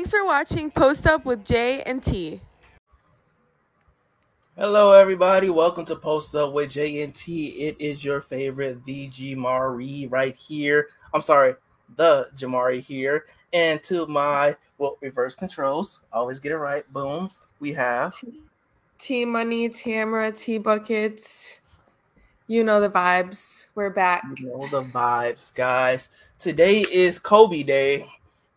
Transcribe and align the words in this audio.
Thanks 0.00 0.12
for 0.12 0.24
watching 0.24 0.70
Post 0.70 1.06
Up 1.06 1.26
with 1.26 1.44
J 1.44 1.82
and 1.82 2.02
T. 2.02 2.40
Hello, 4.56 4.92
everybody. 4.92 5.50
Welcome 5.50 5.84
to 5.84 5.94
Post 5.94 6.34
Up 6.34 6.54
with 6.54 6.70
J 6.70 7.02
and 7.02 7.14
T. 7.14 7.48
It 7.66 7.76
is 7.78 8.02
your 8.02 8.22
favorite, 8.22 8.82
the 8.86 9.10
Jamari, 9.10 10.10
right 10.10 10.34
here. 10.34 10.88
I'm 11.12 11.20
sorry, 11.20 11.54
the 11.96 12.30
Jamari 12.34 12.80
here. 12.80 13.26
And 13.52 13.82
to 13.84 14.06
my 14.06 14.56
well, 14.78 14.96
reverse 15.02 15.34
controls, 15.34 16.00
always 16.10 16.40
get 16.40 16.52
it 16.52 16.56
right. 16.56 16.90
Boom. 16.90 17.30
We 17.58 17.74
have 17.74 18.16
T, 18.16 18.40
T 18.98 19.26
Money, 19.26 19.68
Tamara, 19.68 20.32
T 20.32 20.56
Buckets. 20.56 21.60
You 22.46 22.64
know 22.64 22.80
the 22.80 22.88
vibes. 22.88 23.66
We're 23.74 23.90
back. 23.90 24.24
You 24.38 24.46
know 24.46 24.66
the 24.66 24.82
vibes, 24.82 25.54
guys. 25.54 26.08
Today 26.38 26.86
is 26.90 27.18
Kobe 27.18 27.62
Day. 27.62 28.06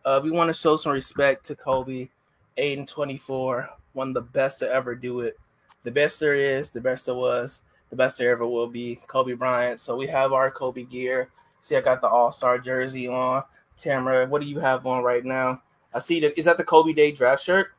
Uh, 0.04 0.20
we 0.22 0.30
want 0.30 0.48
to 0.48 0.54
show 0.54 0.76
some 0.76 0.92
respect 0.92 1.46
to 1.46 1.56
Kobe, 1.56 2.08
8 2.56 2.78
and 2.78 2.88
24, 2.88 3.70
one 3.94 4.08
of 4.08 4.14
the 4.14 4.20
best 4.20 4.58
to 4.58 4.70
ever 4.70 4.94
do 4.94 5.20
it. 5.20 5.38
The 5.82 5.90
best 5.90 6.20
there 6.20 6.34
is, 6.34 6.70
the 6.70 6.80
best 6.80 7.06
there 7.06 7.14
was, 7.14 7.62
the 7.90 7.96
best 7.96 8.18
there 8.18 8.30
ever 8.30 8.46
will 8.46 8.66
be, 8.66 9.00
Kobe 9.06 9.32
Bryant. 9.32 9.80
So 9.80 9.96
we 9.96 10.06
have 10.08 10.32
our 10.32 10.50
Kobe 10.50 10.84
gear. 10.84 11.28
See, 11.60 11.76
I 11.76 11.80
got 11.80 12.02
the 12.02 12.08
All 12.08 12.32
Star 12.32 12.58
jersey 12.58 13.08
on. 13.08 13.42
Tamara, 13.78 14.26
what 14.26 14.42
do 14.42 14.46
you 14.46 14.60
have 14.60 14.86
on 14.86 15.02
right 15.02 15.24
now? 15.24 15.62
I 15.92 15.98
see 15.98 16.20
the 16.20 16.38
is 16.38 16.44
that 16.44 16.58
the 16.58 16.64
Kobe 16.64 16.92
Day 16.92 17.12
draft 17.12 17.42
shirt? 17.42 17.72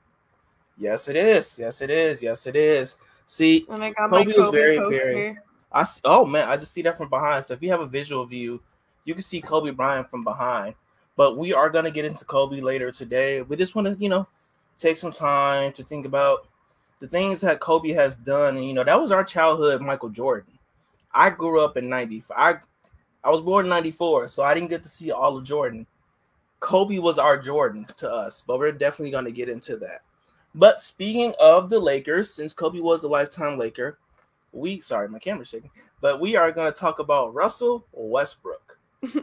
Yes, 0.77 1.07
it 1.07 1.15
is. 1.15 1.57
Yes, 1.59 1.81
it 1.81 1.89
is. 1.89 2.21
Yes, 2.21 2.47
it 2.47 2.55
is. 2.55 2.95
See, 3.27 3.65
and 3.69 3.83
I 3.83 3.91
got 3.91 4.09
Kobe, 4.09 4.25
my 4.25 4.31
Kobe 4.31 4.41
was 4.41 4.51
very, 4.51 4.77
poster. 4.77 5.13
very. 5.13 5.37
I 5.71 5.85
oh 6.03 6.25
man, 6.25 6.47
I 6.47 6.57
just 6.57 6.73
see 6.73 6.81
that 6.83 6.97
from 6.97 7.09
behind. 7.09 7.45
So 7.45 7.53
if 7.53 7.61
you 7.61 7.69
have 7.71 7.81
a 7.81 7.87
visual 7.87 8.25
view, 8.25 8.61
you 9.03 9.13
can 9.13 9.23
see 9.23 9.41
Kobe 9.41 9.71
Bryant 9.71 10.09
from 10.09 10.23
behind. 10.23 10.75
But 11.15 11.37
we 11.37 11.53
are 11.53 11.69
going 11.69 11.85
to 11.85 11.91
get 11.91 12.05
into 12.05 12.25
Kobe 12.25 12.59
later 12.59 12.91
today. 12.91 13.41
We 13.41 13.55
just 13.55 13.75
want 13.75 13.87
to, 13.87 13.95
you 14.01 14.09
know, 14.09 14.27
take 14.77 14.97
some 14.97 15.11
time 15.11 15.71
to 15.73 15.83
think 15.83 16.05
about 16.05 16.47
the 16.99 17.07
things 17.07 17.41
that 17.41 17.59
Kobe 17.59 17.91
has 17.91 18.15
done. 18.15 18.57
And, 18.57 18.65
you 18.67 18.73
know, 18.73 18.83
that 18.83 18.99
was 18.99 19.11
our 19.11 19.23
childhood 19.23 19.81
Michael 19.81 20.09
Jordan. 20.09 20.51
I 21.13 21.29
grew 21.29 21.63
up 21.63 21.77
in 21.77 21.87
95. 21.87 22.37
I, 22.37 22.55
I 23.23 23.29
was 23.29 23.41
born 23.41 23.65
in 23.65 23.69
94, 23.69 24.27
so 24.27 24.43
I 24.43 24.53
didn't 24.53 24.69
get 24.69 24.83
to 24.83 24.89
see 24.89 25.11
all 25.11 25.37
of 25.37 25.45
Jordan. 25.45 25.87
Kobe 26.59 26.99
was 26.99 27.17
our 27.17 27.37
Jordan 27.37 27.85
to 27.97 28.11
us, 28.11 28.43
but 28.45 28.59
we're 28.59 28.71
definitely 28.71 29.11
going 29.11 29.25
to 29.25 29.31
get 29.31 29.49
into 29.49 29.77
that. 29.77 30.01
But 30.53 30.81
speaking 30.81 31.33
of 31.39 31.69
the 31.69 31.79
Lakers, 31.79 32.33
since 32.33 32.53
Kobe 32.53 32.79
was 32.79 33.03
a 33.03 33.07
lifetime 33.07 33.57
Laker, 33.57 33.99
we 34.51 34.79
sorry, 34.79 35.09
my 35.09 35.19
camera's 35.19 35.49
shaking, 35.49 35.69
but 36.01 36.21
we 36.21 36.35
are 36.35 36.51
going 36.51 36.71
to 36.71 36.79
talk 36.79 36.99
about 36.99 37.33
Russell 37.33 37.85
Westbrook. 37.91 38.77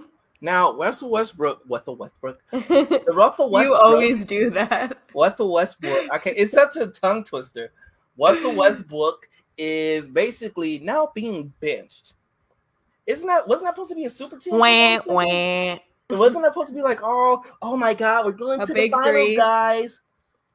Now, 0.42 0.72
Russell 0.76 1.08
Westbrook, 1.10 1.62
Russell 1.68 1.94
Westbrook, 1.94 2.40
the 2.50 3.04
Russell 3.14 3.48
Westbrook. 3.48 3.64
you 3.64 3.74
always 3.74 4.24
do 4.24 4.50
that. 4.50 4.98
Russell 5.14 5.52
Westbrook. 5.52 6.12
Okay, 6.16 6.34
it's 6.36 6.50
such 6.52 6.76
a 6.76 6.88
tongue 6.88 7.22
twister. 7.22 7.72
Russell 8.18 8.56
Westbrook 8.56 9.28
is 9.56 10.08
basically 10.08 10.80
now 10.80 11.12
being 11.14 11.52
benched. 11.60 12.14
Isn't 13.06 13.28
that 13.28 13.46
wasn't 13.46 13.68
that 13.68 13.74
supposed 13.74 13.90
to 13.90 13.94
be 13.94 14.04
a 14.04 14.10
super 14.10 14.36
team? 14.36 14.58
Wah, 14.58 14.98
wah. 15.06 15.78
Wasn't 16.10 16.42
that 16.42 16.52
supposed 16.52 16.70
to 16.70 16.74
be 16.74 16.82
like, 16.82 17.00
oh, 17.04 17.44
oh 17.62 17.76
my 17.76 17.94
god, 17.94 18.26
we're 18.26 18.32
going 18.32 18.60
a 18.60 18.66
to 18.66 18.74
the 18.74 18.90
finals, 18.90 19.10
three. 19.12 19.36
guys? 19.36 20.00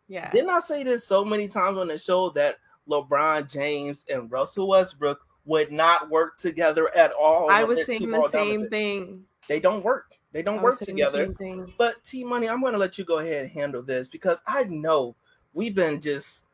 Yeah. 0.10 0.30
Didn't 0.32 0.50
I 0.50 0.60
say 0.60 0.84
this 0.84 1.06
so 1.06 1.24
many 1.24 1.48
times 1.48 1.78
on 1.78 1.88
the 1.88 1.98
show 1.98 2.30
that 2.32 2.58
LeBron 2.90 3.50
James 3.50 4.06
and 4.10 4.30
Russell 4.30 4.68
Westbrook 4.68 5.26
would 5.48 5.72
not 5.72 6.10
work 6.10 6.38
together 6.38 6.96
at 6.96 7.12
all? 7.14 7.50
I 7.50 7.64
was 7.64 7.86
saying 7.86 8.12
the 8.12 8.30
same 8.30 8.70
thing 8.70 9.26
they 9.48 9.60
don't 9.60 9.84
work. 9.84 10.14
They 10.34 10.44
don't 10.44 10.62
work 10.62 10.80
together. 10.80 11.34
But 11.78 12.04
T 12.04 12.24
Money, 12.24 12.48
I'm 12.48 12.62
going 12.62 12.74
to 12.74 12.80
let 12.80 12.98
you 12.98 13.06
go 13.06 13.20
ahead 13.20 13.44
and 13.44 13.52
handle 13.52 13.82
this 13.82 14.08
because 14.08 14.40
I 14.46 14.64
know 14.64 15.16
we've 15.54 15.74
been 15.74 16.00
just 16.02 16.46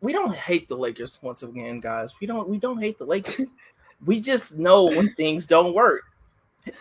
we 0.00 0.12
don't 0.12 0.34
hate 0.34 0.68
the 0.68 0.76
Lakers 0.76 1.18
once 1.20 1.42
again, 1.42 1.80
guys. 1.80 2.14
We 2.20 2.26
don't 2.26 2.48
we 2.48 2.58
don't 2.58 2.80
hate 2.80 2.96
the 2.96 3.04
Lakers. 3.04 3.46
we 4.06 4.20
just 4.20 4.56
know 4.56 4.84
when 4.84 5.12
things 5.14 5.44
don't 5.44 5.74
work. 5.74 6.02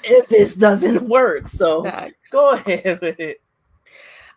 If 0.03 0.27
this 0.27 0.53
doesn't 0.53 1.07
work, 1.07 1.47
so 1.47 1.83
Facts. 1.83 2.29
go 2.29 2.53
ahead 2.53 3.01
with 3.01 3.19
it. 3.19 3.41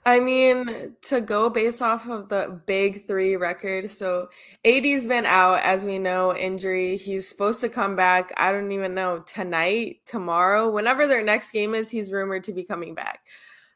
I 0.07 0.19
mean, 0.19 0.97
to 1.03 1.21
go 1.21 1.51
based 1.51 1.83
off 1.83 2.09
of 2.09 2.31
the 2.31 2.61
big 2.65 3.07
three 3.07 3.37
record, 3.37 3.91
so 3.91 4.31
AD's 4.65 5.05
been 5.05 5.27
out, 5.27 5.61
as 5.63 5.85
we 5.85 5.99
know, 5.99 6.35
injury. 6.35 6.97
He's 6.97 7.29
supposed 7.29 7.61
to 7.61 7.69
come 7.69 7.97
back, 7.97 8.33
I 8.39 8.51
don't 8.51 8.73
even 8.73 8.95
know, 8.95 9.19
tonight, 9.21 9.99
tomorrow, 10.07 10.71
whenever 10.71 11.07
their 11.07 11.23
next 11.23 11.51
game 11.51 11.75
is, 11.75 11.91
he's 11.91 12.11
rumored 12.11 12.45
to 12.45 12.53
be 12.53 12.65
coming 12.65 12.95
back. 12.95 13.21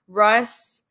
Russ, 0.08 0.82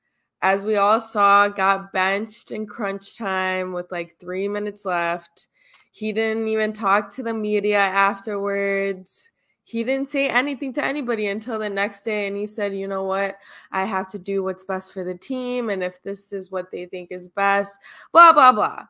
as 0.44 0.64
we 0.64 0.76
all 0.76 1.02
saw, 1.02 1.48
got 1.48 1.92
benched 1.92 2.52
in 2.52 2.68
crunch 2.68 3.18
time 3.18 3.74
with 3.74 3.92
like 3.92 4.20
three 4.20 4.48
minutes 4.48 4.86
left. 4.86 5.48
He 5.92 6.12
didn't 6.12 6.48
even 6.48 6.74
talk 6.74 7.12
to 7.16 7.24
the 7.24 7.34
media 7.34 7.80
afterwards 7.80 9.32
he 9.64 9.84
didn't 9.84 10.10
say 10.10 10.28
anything 10.30 10.74
to 10.74 10.84
anybody 10.84 11.28
until 11.28 11.58
the 11.58 11.70
next 11.70 12.04
day 12.04 12.28
and 12.28 12.36
he 12.36 12.46
said 12.46 12.76
you 12.76 12.88
know 12.88 13.04
what? 13.04 13.38
I 13.72 13.86
have 13.86 14.08
to 14.10 14.20
do 14.20 14.44
what's 14.44 14.66
best 14.66 14.94
for 14.94 15.04
the 15.04 15.18
team 15.18 15.70
and 15.70 15.84
if 15.84 16.02
this 16.04 16.34
is 16.34 16.52
what 16.52 16.72
they 16.72 16.86
think 16.86 17.12
is 17.12 17.30
best 17.30 17.80
blah 18.12 18.34
blah 18.34 18.52
blah. 18.52 18.84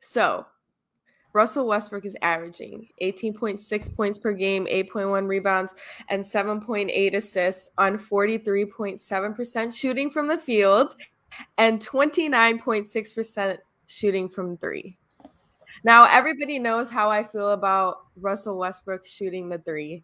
So 0.00 0.46
russell 1.34 1.66
westbrook 1.66 2.04
is 2.04 2.16
averaging 2.22 2.88
18.6 3.02 3.94
points 3.96 4.18
per 4.18 4.32
game 4.32 4.66
8.1 4.66 5.26
rebounds 5.26 5.74
and 6.08 6.22
7.8 6.22 7.14
assists 7.14 7.70
on 7.76 7.98
43.7% 7.98 9.74
shooting 9.74 10.10
from 10.10 10.28
the 10.28 10.38
field 10.38 10.94
and 11.58 11.84
29.6% 11.84 13.58
shooting 13.86 14.28
from 14.28 14.56
three 14.56 14.96
now 15.84 16.06
everybody 16.10 16.58
knows 16.58 16.90
how 16.90 17.10
I 17.10 17.22
feel 17.22 17.50
about 17.50 17.98
Russell 18.16 18.58
Westbrook 18.58 19.06
shooting 19.06 19.48
the 19.48 19.58
three. 19.58 20.02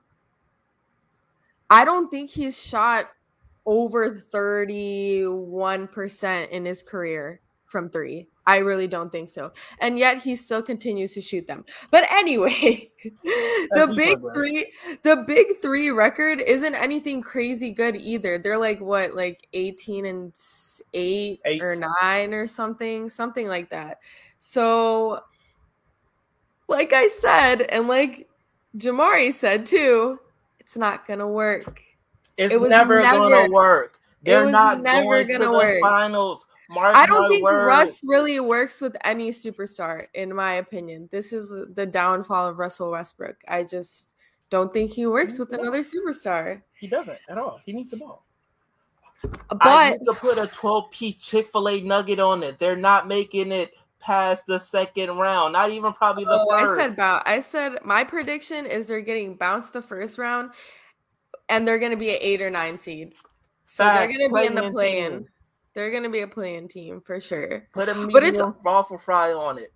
I 1.69 1.85
don't 1.85 2.09
think 2.11 2.31
he's 2.31 2.61
shot 2.61 3.11
over 3.65 4.23
31% 4.33 6.49
in 6.51 6.65
his 6.65 6.83
career 6.83 7.41
from 7.67 7.89
three. 7.89 8.27
I 8.47 8.59
really 8.59 8.89
don't 8.89 9.13
think 9.13 9.31
so. 9.31 9.53
And 9.81 9.97
yet 9.97 10.19
he 10.19 10.35
still 10.35 10.61
continues 10.61 11.15
to 11.15 11.21
shoot 11.21 11.47
them. 11.47 11.65
But 11.93 12.11
anyway, 12.11 12.91
the 13.05 13.95
big 13.97 14.19
three, 14.35 14.73
the 15.05 15.23
big 15.25 15.63
three 15.63 15.91
record 15.91 16.41
isn't 16.41 16.75
anything 16.75 17.23
crazy 17.23 17.71
good 17.71 17.95
either. 17.95 18.39
They're 18.39 18.59
like 18.59 18.81
what, 18.81 19.15
like 19.15 19.47
18 19.53 20.07
and 20.07 20.37
eight, 20.95 21.41
eight. 21.45 21.63
or 21.63 21.77
nine 22.03 22.35
or 22.35 22.49
something, 22.49 23.09
something 23.09 23.47
like 23.47 23.71
that. 23.71 23.99
So 24.39 25.23
like 26.71 26.93
I 26.93 27.09
said, 27.09 27.63
and 27.63 27.89
like 27.89 28.29
Jamari 28.77 29.33
said 29.33 29.67
too, 29.67 30.19
it's 30.59 30.77
not 30.77 31.07
gonna 31.07 31.29
work. 31.29 31.83
It's 32.39 32.55
it 32.55 32.63
never, 32.63 33.03
never, 33.03 33.29
gonna 33.29 33.51
work. 33.51 33.99
They're 34.23 34.51
not 34.51 34.83
going 34.83 35.29
to 35.29 35.39
the 35.39 35.51
work. 35.51 35.81
finals. 35.81 36.47
Mark 36.69 36.95
I 36.95 37.05
don't 37.05 37.29
think 37.29 37.43
words. 37.43 37.67
Russ 37.67 38.01
really 38.05 38.39
works 38.39 38.81
with 38.81 38.97
any 39.03 39.31
superstar, 39.33 40.07
in 40.15 40.35
my 40.35 40.55
opinion. 40.55 41.09
This 41.11 41.33
is 41.33 41.53
the 41.75 41.85
downfall 41.85 42.49
of 42.49 42.59
Russell 42.59 42.93
Westbrook. 42.93 43.37
I 43.49 43.65
just 43.65 44.13
don't 44.51 44.73
think 44.73 44.93
he 44.93 45.07
works 45.07 45.39
with 45.39 45.51
mm-hmm. 45.51 45.63
another 45.63 45.83
superstar. 45.83 46.63
He 46.79 46.87
doesn't 46.87 47.19
at 47.29 47.39
all. 47.39 47.61
He 47.67 47.73
needs 47.73 47.91
the 47.91 47.97
ball. 47.97 48.25
But 49.23 49.59
I 49.63 49.91
need 49.91 50.05
to 50.07 50.15
put 50.15 50.39
a 50.39 50.47
12 50.47 50.91
piece 50.93 51.17
Chick 51.17 51.49
fil 51.51 51.69
A 51.69 51.81
nugget 51.81 52.21
on 52.21 52.43
it. 52.43 52.59
They're 52.59 52.77
not 52.77 53.09
making 53.09 53.53
it 53.53 53.73
past 54.01 54.47
the 54.47 54.59
second 54.59 55.11
round. 55.11 55.53
Not 55.53 55.71
even 55.71 55.93
probably 55.93 56.25
the 56.25 56.33
oh, 56.33 56.51
I 56.51 56.77
said 56.77 56.91
about 56.91 57.27
I 57.27 57.41
said 57.41 57.79
my 57.85 58.05
prediction 58.05 58.67
is 58.67 58.89
they're 58.89 59.01
getting 59.01 59.35
bounced 59.35 59.73
the 59.73 59.83
first 59.83 60.19
round 60.19 60.51
and 61.49 61.67
they're 61.67 61.79
gonna 61.79 61.97
be 61.97 62.11
an 62.11 62.19
eight 62.21 62.41
or 62.41 62.51
nine 62.51 62.79
seed. 62.79 63.15
So 63.67 63.85
they're 63.85 64.09
gonna 64.09 64.29
be 64.29 64.47
in 64.47 64.55
the 64.55 64.71
play 64.71 65.01
in. 65.01 65.27
They're 65.75 65.93
gonna 65.93 66.11
be 66.11 66.21
a 66.21 66.29
playing 66.29 66.69
team 66.69 67.01
for 67.01 67.21
sure. 67.21 67.69
Put 67.73 67.89
a 67.89 67.95
medium 67.95 68.13
but 68.13 68.25
it's 68.25 68.43
waffle 68.65 68.99
fry 68.99 69.33
on 69.33 69.59
it. 69.59 69.73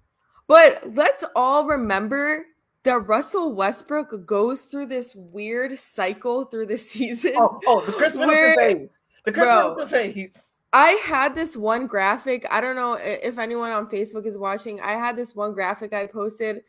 But 0.47 0.83
let's 0.95 1.25
all 1.37 1.67
remember 1.67 2.45
that 2.83 2.99
Russell 3.07 3.55
Westbrook 3.55 4.27
goes 4.27 4.63
through 4.63 4.87
this 4.87 5.15
weird 5.15 5.79
cycle 5.79 6.45
through 6.45 6.67
the 6.67 6.79
season. 6.79 7.33
Oh, 7.37 7.61
oh 7.67 7.81
the 7.85 7.93
Khris 7.93 8.17
Middleton 8.17 8.57
phase. 8.57 8.89
The 9.25 9.33
Middleton 9.33 9.89
phase. 9.89 10.53
I 10.75 11.01
had 11.05 11.37
this 11.37 11.57
one 11.57 11.87
graphic. 11.87 12.45
I 12.51 12.61
don't 12.61 12.75
know 12.75 12.95
if 13.01 13.39
anyone 13.39 13.71
on 13.71 13.87
Facebook 13.87 14.27
is 14.27 14.37
watching. 14.37 14.81
I 14.81 14.93
had 14.93 15.17
this 15.17 15.33
one 15.33 15.55
graphic 15.55 15.95
I 15.95 16.07
posted 16.07 16.63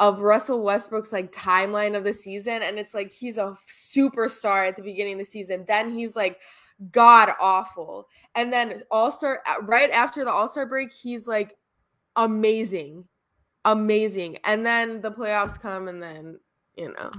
of 0.00 0.18
Russell 0.18 0.64
Westbrook's 0.64 1.12
like 1.12 1.30
timeline 1.30 1.96
of 1.96 2.02
the 2.02 2.12
season. 2.12 2.64
And 2.64 2.76
it's 2.76 2.92
like 2.92 3.12
he's 3.12 3.38
a 3.38 3.56
superstar 3.68 4.66
at 4.66 4.74
the 4.74 4.82
beginning 4.82 5.12
of 5.12 5.20
the 5.20 5.24
season. 5.24 5.64
Then 5.68 5.96
he's 5.96 6.16
like 6.16 6.40
god 6.90 7.30
awful. 7.40 8.08
And 8.34 8.52
then 8.52 8.82
All 8.90 9.12
Star, 9.12 9.42
right 9.62 9.90
after 9.92 10.24
the 10.24 10.32
All 10.32 10.48
Star 10.48 10.66
break, 10.66 10.92
he's 10.92 11.28
like 11.28 11.56
amazing. 12.16 13.04
Amazing. 13.64 14.38
And 14.42 14.66
then 14.66 15.00
the 15.02 15.12
playoffs 15.12 15.58
come, 15.58 15.86
and 15.86 16.02
then, 16.02 16.40
you 16.76 16.92
know, 16.92 17.12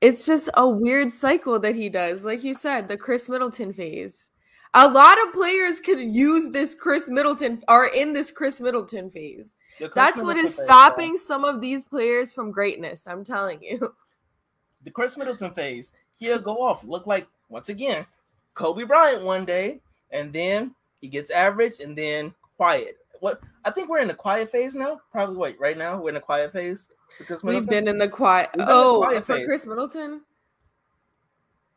it's 0.00 0.26
just 0.26 0.50
a 0.54 0.68
weird 0.68 1.12
cycle 1.12 1.60
that 1.60 1.76
he 1.76 1.88
does. 1.88 2.24
Like 2.24 2.42
you 2.42 2.54
said, 2.54 2.88
the 2.88 2.96
Khris 2.96 3.28
Middleton 3.28 3.72
phase 3.72 4.30
A 4.74 4.88
lot 4.88 5.18
of 5.26 5.32
players 5.32 5.80
could 5.80 5.98
use 5.98 6.50
this 6.50 6.76
Khris 6.76 7.10
Middleton 7.10 7.62
are 7.66 7.88
in 7.88 8.12
this 8.12 8.30
Khris 8.30 8.60
Middleton 8.60 9.10
phase. 9.10 9.54
The 9.80 9.88
Khris 9.88 9.94
That's 9.94 10.22
what 10.22 10.36
Middleton 10.36 10.46
is 10.46 10.56
phase, 10.56 10.64
stopping 10.64 11.16
some 11.16 11.44
of 11.44 11.60
these 11.60 11.86
players 11.86 12.32
from 12.32 12.52
greatness. 12.52 13.06
I'm 13.06 13.24
telling 13.24 13.62
you. 13.62 13.94
The 14.82 14.90
Khris 14.90 15.18
Middleton 15.18 15.52
phase. 15.52 15.92
He'll 16.14 16.38
go 16.38 16.62
off. 16.62 16.84
Look 16.84 17.06
like 17.06 17.28
once 17.50 17.68
again, 17.68 18.06
Kobe 18.54 18.84
Bryant 18.84 19.22
one 19.22 19.44
day, 19.44 19.82
and 20.10 20.32
then 20.32 20.74
he 21.02 21.08
gets 21.08 21.30
average, 21.30 21.80
and 21.80 21.94
then 21.94 22.32
quiet. 22.56 22.96
What 23.20 23.42
I 23.66 23.70
think 23.70 23.90
we're 23.90 23.98
in 23.98 24.08
the 24.08 24.14
quiet 24.14 24.50
phase 24.50 24.74
now. 24.74 25.02
Probably 25.12 25.36
wait 25.36 25.60
right 25.60 25.76
now. 25.76 26.00
We're 26.00 26.08
in 26.08 26.14
the 26.14 26.20
quiet 26.20 26.52
phase. 26.52 26.88
Khris 27.26 27.42
We've 27.42 27.66
been 27.66 27.88
in 27.88 27.98
the 27.98 28.08
quiet. 28.08 28.48
In 28.54 28.60
the 28.60 28.66
Oh, 28.70 29.02
quiet 29.04 29.26
for 29.26 29.36
phase. 29.36 29.46
Khris 29.46 29.66
Middleton, 29.66 30.22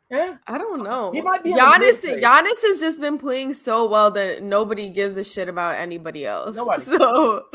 yeah. 0.10 0.38
I 0.48 0.58
don't 0.58 0.84
know. 0.84 1.12
He 1.12 1.22
might 1.22 1.44
be 1.44 1.52
in 1.52 1.56
the 1.56 1.62
good 1.62 1.82
Giannis. 1.82 2.22
Giannis 2.22 2.62
has 2.62 2.80
just 2.80 3.02
been 3.02 3.18
playing 3.18 3.54
so 3.54 3.90
well 3.90 4.12
that 4.12 4.44
nobody 4.44 4.90
gives 4.90 5.18
a 5.18 5.24
shit 5.24 5.50
about 5.50 5.76
anybody 5.76 6.26
else. 6.26 6.56
Nobody. 6.56 6.82
So 6.84 7.46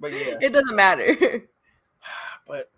But 0.00 0.12
yeah. 0.12 0.38
it 0.40 0.52
doesn't 0.52 0.76
matter. 0.76 1.44
But 2.46 2.70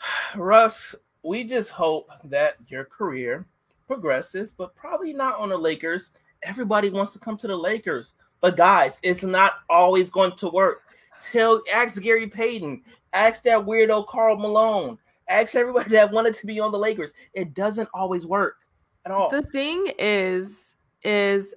Russ, 0.36 0.94
we 1.22 1.44
just 1.44 1.70
hope 1.70 2.10
that 2.24 2.56
your 2.68 2.84
career 2.84 3.46
progresses, 3.86 4.52
but 4.52 4.74
probably 4.74 5.12
not 5.12 5.38
on 5.38 5.50
the 5.50 5.58
Lakers. 5.58 6.12
Everybody 6.42 6.88
wants 6.90 7.12
to 7.12 7.18
come 7.18 7.36
to 7.38 7.46
the 7.46 7.56
Lakers. 7.56 8.14
But 8.40 8.56
guys, 8.56 9.00
it's 9.02 9.22
not 9.22 9.54
always 9.68 10.10
going 10.10 10.36
to 10.36 10.48
work. 10.48 10.82
Tell 11.20 11.60
ask 11.72 12.00
Gary 12.02 12.26
Payton, 12.26 12.82
ask 13.12 13.42
that 13.42 13.64
weirdo 13.64 14.06
Karl 14.06 14.36
Malone, 14.36 14.98
ask 15.28 15.54
everybody 15.54 15.90
that 15.90 16.10
wanted 16.12 16.34
to 16.34 16.46
be 16.46 16.60
on 16.60 16.72
the 16.72 16.78
Lakers. 16.78 17.12
It 17.32 17.54
doesn't 17.54 17.88
always 17.94 18.26
work 18.26 18.56
at 19.04 19.12
all. 19.12 19.30
The 19.30 19.42
thing 19.42 19.92
is, 19.98 20.76
is 21.02 21.54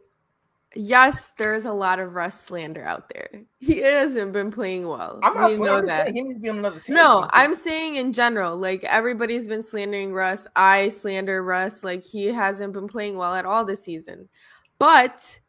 yes, 0.76 1.34
there's 1.38 1.66
a 1.66 1.74
lot 1.74 2.00
of 2.00 2.14
Russ 2.14 2.40
slander 2.40 2.84
out 2.84 3.10
there. 3.14 3.44
He 3.60 3.80
hasn't 3.80 4.34
been 4.34 4.52
playing 4.52 4.88
well. 4.88 5.20
I'm 5.24 5.34
not 5.34 5.52
we 5.52 5.58
know 5.58 5.82
that. 5.82 6.14
he 6.14 6.22
needs 6.22 6.36
to 6.36 6.40
be 6.40 6.50
on 6.50 6.60
another 6.60 6.80
team. 6.80 6.96
No, 6.96 7.28
I'm 7.32 7.56
saying 7.56 7.96
in 7.96 8.14
general, 8.14 8.58
like 8.58 8.84
everybody's 8.84 9.48
been 9.48 9.64
slandering 9.64 10.14
Russ. 10.14 10.48
I 10.56 10.90
slander 10.90 11.44
Russ. 11.44 11.84
Like 11.84 12.04
he 12.04 12.28
hasn't 12.28 12.74
been 12.74 12.88
playing 12.88 13.18
well 13.18 13.34
at 13.34 13.46
all 13.46 13.66
this 13.66 13.84
season. 13.84 14.30
But 14.78 15.40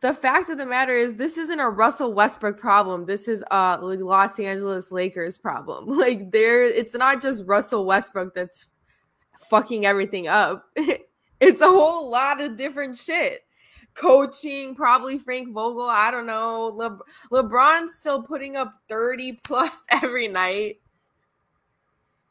the 0.00 0.14
fact 0.14 0.48
of 0.48 0.58
the 0.58 0.66
matter 0.66 0.92
is, 0.92 1.16
this 1.16 1.36
isn't 1.36 1.58
a 1.58 1.68
Russell 1.68 2.12
Westbrook 2.12 2.58
problem. 2.58 3.06
This 3.06 3.26
is 3.26 3.42
a 3.50 3.78
Los 3.80 4.38
Angeles 4.38 4.92
Lakers 4.92 5.38
problem. 5.38 5.86
Like 5.98 6.30
there, 6.30 6.62
it's 6.62 6.94
not 6.94 7.20
just 7.20 7.42
Russell 7.46 7.84
Westbrook 7.84 8.34
that's 8.34 8.66
fucking 9.50 9.84
everything 9.84 10.28
up. 10.28 10.64
it's 11.40 11.60
a 11.60 11.66
whole 11.66 12.08
lot 12.08 12.40
of 12.40 12.56
different 12.56 12.96
shit. 12.96 13.40
Coaching, 13.94 14.76
probably 14.76 15.18
Frank 15.18 15.52
Vogel. 15.52 15.88
I 15.88 16.12
don't 16.12 16.26
know. 16.26 16.72
Le- 16.74 17.00
LeBron's 17.32 17.96
still 17.96 18.22
putting 18.22 18.56
up 18.56 18.72
30 18.88 19.40
plus 19.42 19.84
every 19.90 20.28
night. 20.28 20.76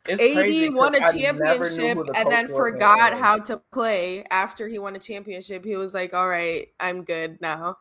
It's 0.08 0.22
AD 0.22 0.74
won 0.74 0.96
a 0.96 1.00
'cause 1.00 1.14
I 1.14 1.18
never 1.18 1.40
knew 1.40 1.76
championship 1.76 2.06
the 2.06 2.18
and 2.18 2.32
then 2.32 2.48
forgot 2.48 3.00
anyway. 3.14 3.22
how 3.22 3.38
to 3.40 3.58
play 3.72 4.24
after 4.32 4.68
he 4.68 4.80
won 4.80 4.96
a 4.96 5.00
championship. 5.00 5.64
He 5.66 5.76
was 5.76 5.94
like, 5.94 6.14
all 6.14 6.30
right, 6.30 6.68
I'm 6.80 7.04
good 7.04 7.40
now. 7.42 7.78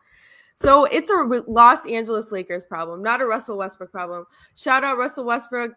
So 0.55 0.84
it's 0.87 1.11
a 1.11 1.17
Los 1.46 1.87
Angeles 1.87 2.32
Lakers 2.32 2.64
problem, 2.64 3.02
not 3.02 3.20
a 3.20 3.26
Russell 3.26 3.58
Westbrook 3.58 3.93
problem. 3.93 4.25
Shout 4.55 4.84
out 4.84 4.96
Russell 4.99 5.25
Westbrook. 5.25 5.73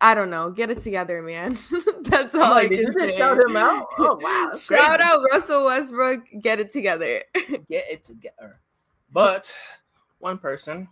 I 0.00 0.14
don't 0.14 0.30
know. 0.30 0.50
Get 0.50 0.68
it 0.70 0.80
together, 0.80 1.22
man. 1.22 1.56
That's 2.02 2.34
all 2.34 2.50
like, 2.50 2.72
I 2.72 2.76
can 2.76 2.92
say. 3.08 3.16
shout 3.16 3.38
him 3.38 3.56
out? 3.56 3.86
Oh 3.98 4.18
wow! 4.20 4.50
Shout 4.58 4.98
crazy. 4.98 5.02
out 5.02 5.22
Russell 5.32 5.64
Westbrook. 5.66 6.20
Get 6.40 6.58
it 6.60 6.70
together. 6.70 7.22
get 7.70 7.86
it 7.88 8.02
together. 8.04 8.60
But 9.12 9.54
one 10.18 10.38
person, 10.38 10.88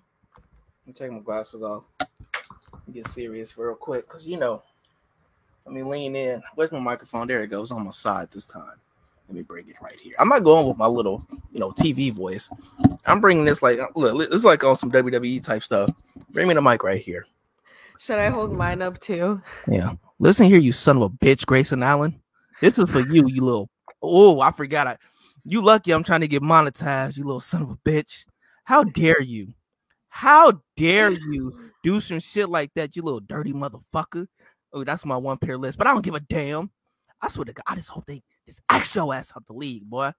I'm 0.87 0.93
taking 0.93 1.17
my 1.17 1.23
glasses 1.23 1.63
off. 1.63 1.85
Get 2.93 3.07
serious 3.07 3.57
real 3.57 3.75
quick, 3.75 4.09
cause 4.09 4.27
you 4.27 4.39
know. 4.39 4.63
Let 5.67 5.75
me 5.75 5.83
lean 5.83 6.17
in. 6.17 6.43
Where's 6.55 6.73
my 6.73 6.81
microphone? 6.81 7.29
There 7.29 7.43
it 7.43 7.49
goes 7.49 7.71
on 7.71 7.85
my 7.85 7.91
side 7.91 8.31
this 8.31 8.47
time. 8.47 8.73
Let 9.29 9.37
me 9.37 9.43
bring 9.43 9.69
it 9.69 9.77
right 9.81 9.99
here. 10.01 10.15
I'm 10.19 10.29
not 10.29 10.43
going 10.43 10.67
with 10.67 10.77
my 10.77 10.87
little, 10.87 11.25
you 11.53 11.61
know, 11.61 11.71
TV 11.71 12.11
voice. 12.13 12.51
I'm 13.07 13.21
bringing 13.21 13.45
this 13.45 13.63
like 13.63 13.79
look. 13.95 14.19
This 14.19 14.41
is 14.41 14.45
like 14.45 14.65
on 14.65 14.75
some 14.75 14.91
WWE 14.91 15.43
type 15.43 15.63
stuff. 15.63 15.91
Bring 16.31 16.49
me 16.49 16.55
the 16.55 16.63
mic 16.63 16.83
right 16.83 17.01
here. 17.01 17.27
Should 18.01 18.19
I 18.19 18.31
hold 18.31 18.53
mine 18.53 18.83
up 18.83 18.99
too? 18.99 19.41
Yeah. 19.69 19.93
Listen 20.19 20.47
here, 20.47 20.59
you 20.59 20.73
son 20.73 20.97
of 20.97 21.03
a 21.03 21.11
bitch, 21.11 21.47
Grayson 21.47 21.83
Allen. 21.83 22.21
This 22.61 22.79
is 22.79 22.91
for 22.91 23.01
you, 23.01 23.29
you 23.29 23.45
little. 23.45 23.71
Oh, 24.03 24.41
I 24.41 24.51
forgot. 24.51 24.87
I, 24.87 24.97
you 25.45 25.61
lucky 25.63 25.93
I'm 25.93 26.03
trying 26.03 26.23
to 26.23 26.29
get 26.29 26.43
monetized, 26.43 27.17
you 27.17 27.25
little 27.25 27.41
son 27.41 27.63
of 27.63 27.71
a 27.71 27.77
bitch. 27.77 28.25
How 28.65 28.83
dare 28.83 29.23
you? 29.23 29.55
How 30.09 30.61
dare 30.77 31.13
you 31.13 31.70
do 31.83 32.01
some 32.01 32.19
shit 32.19 32.49
like 32.49 32.73
that, 32.75 32.97
you 32.97 33.03
little 33.03 33.21
dirty 33.21 33.53
motherfucker? 33.53 34.27
Oh, 34.73 34.85
that's 34.85 35.05
my 35.05 35.17
one 35.17 35.39
pair 35.39 35.59
list, 35.59 35.79
but 35.79 35.87
I 35.87 35.93
don't 35.93 36.05
give 36.05 36.15
a 36.15 36.21
damn. 36.21 36.71
I 37.23 37.29
swear 37.29 37.45
to 37.45 37.53
God, 37.53 37.65
I 37.67 37.75
just 37.75 37.89
hope 37.89 38.07
they 38.07 38.23
just 38.47 38.63
axe 38.69 38.95
your 38.95 39.13
ass 39.15 39.33
out 39.37 39.47
the 39.47 39.53
league, 39.53 39.89
boy. 39.89 40.13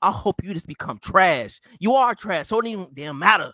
I 0.00 0.10
hope 0.10 0.42
you 0.42 0.52
just 0.52 0.66
become 0.66 0.98
trash. 0.98 1.60
You 1.78 1.94
are 1.94 2.14
trash, 2.14 2.48
so 2.48 2.58
it 2.58 2.62
don't 2.62 2.70
even 2.70 2.88
damn 2.94 3.18
matter. 3.18 3.52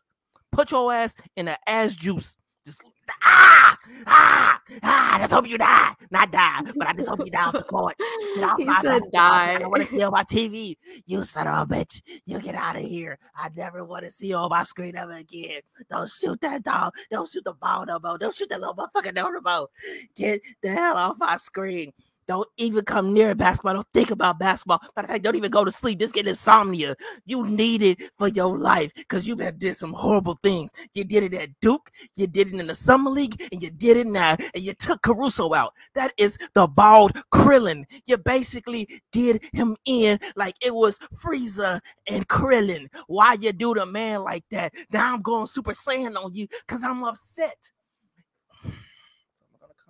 Put 0.51 0.71
your 0.71 0.93
ass 0.93 1.15
in 1.37 1.47
the 1.47 1.59
ass 1.69 1.95
juice. 1.95 2.37
Just 2.65 2.83
ah 3.23 3.79
ah 4.07 4.61
ah. 4.83 5.17
Let's 5.21 5.33
hope 5.33 5.49
you 5.49 5.59
die, 5.59 5.95
not 6.11 6.31
die, 6.31 6.61
but 6.77 6.87
I 6.89 6.93
just 6.93 7.09
hope 7.09 7.21
you 7.21 7.31
die 7.31 7.45
off 7.45 7.53
the 7.55 7.63
court. 7.63 7.95
Off 8.43 8.57
He 8.59 8.65
my- 8.65 8.81
said 8.83 9.03
I 9.03 9.09
die. 9.13 9.59
don't 9.59 9.71
want 9.71 9.85
to 9.85 9.91
see 9.91 10.03
on 10.03 10.13
my 10.13 10.25
TV. 10.31 10.77
You 11.07 11.23
son 11.25 11.47
of 11.47 11.71
a 11.71 11.75
bitch. 11.75 12.03
You 12.27 12.41
get 12.41 12.55
out 12.55 12.77
of 12.77 12.83
here. 12.83 13.19
I 13.37 13.51
never 13.57 13.85
want 13.85 14.05
to 14.05 14.11
see 14.11 14.29
you 14.29 14.37
on 14.37 14.51
my 14.51 14.65
screen 14.65 14.97
ever 14.97 15.13
again. 15.13 15.61
Don't 15.91 16.09
shoot 16.09 16.41
that 16.43 16.63
dog. 16.63 16.95
Don't 17.11 17.29
shoot 17.29 17.45
the 17.45 17.53
ball 17.55 17.85
no 17.87 17.99
more. 18.03 18.19
Don't 18.19 18.35
shoot 18.35 18.49
that 18.51 18.61
little 18.61 18.75
motherfucker 18.75 19.15
no 19.15 19.31
more. 19.41 19.69
Get 20.15 20.41
the 20.63 20.71
hell 20.71 20.97
off 20.97 21.17
my 21.19 21.37
screen. 21.37 21.93
Don't 22.29 22.49
even 22.59 22.85
come 22.85 23.15
near 23.15 23.35
basketball. 23.35 23.73
Don't 23.73 23.87
think 23.95 24.11
about 24.11 24.39
basketball. 24.39 24.81
Matter 24.95 25.07
of 25.07 25.11
fact, 25.11 25.25
don't 25.25 25.37
even 25.37 25.51
go 25.51 25.65
to 25.65 25.73
sleep. 25.73 25.99
Just 25.99 26.13
get 26.13 26.29
insomnia. 26.29 26.95
You 27.25 27.47
need 27.47 27.83
it 27.83 28.11
for 28.19 28.29
your 28.29 28.59
life 28.59 28.93
because 28.95 29.27
you 29.27 29.35
have 29.39 29.59
did 29.59 29.79
some 29.79 29.95
horrible 29.95 30.39
things. 30.43 30.71
You 30.93 31.05
did 31.05 31.23
it 31.23 31.35
at 31.35 31.49
Duke, 31.63 31.91
you 32.17 32.27
did 32.27 32.49
it 32.49 32.61
in 32.61 32.67
the 32.67 32.75
summer 32.75 33.11
league, 33.11 33.41
and 33.51 33.63
you 33.63 33.71
did 33.71 33.97
it 33.97 34.07
now, 34.07 34.37
and 34.55 34.63
you 34.63 34.75
took 34.75 35.01
Caruso 35.01 35.55
out. 35.55 35.73
That 35.95 36.13
is 36.19 36.37
the 36.55 36.67
bald 36.67 37.13
Krillin. 37.33 37.85
You 38.05 38.19
basically 38.19 38.89
did 39.11 39.43
him 39.55 39.77
in 39.87 40.19
like 40.37 40.57
it 40.61 40.75
was 40.75 40.99
Frieza 41.15 41.81
and 42.07 42.29
Krillin. 42.29 42.89
Why 43.07 43.35
you 43.41 43.55
do 43.55 43.73
the 43.73 43.87
man 43.87 44.23
like 44.23 44.45
that? 44.51 44.75
Now 44.93 45.15
I'm 45.15 45.23
going 45.23 45.47
Super 45.47 45.73
Saiyan 45.73 46.15
on 46.23 46.35
you 46.35 46.47
because 46.67 46.85
I'm 46.85 47.03
upset. 47.05 47.73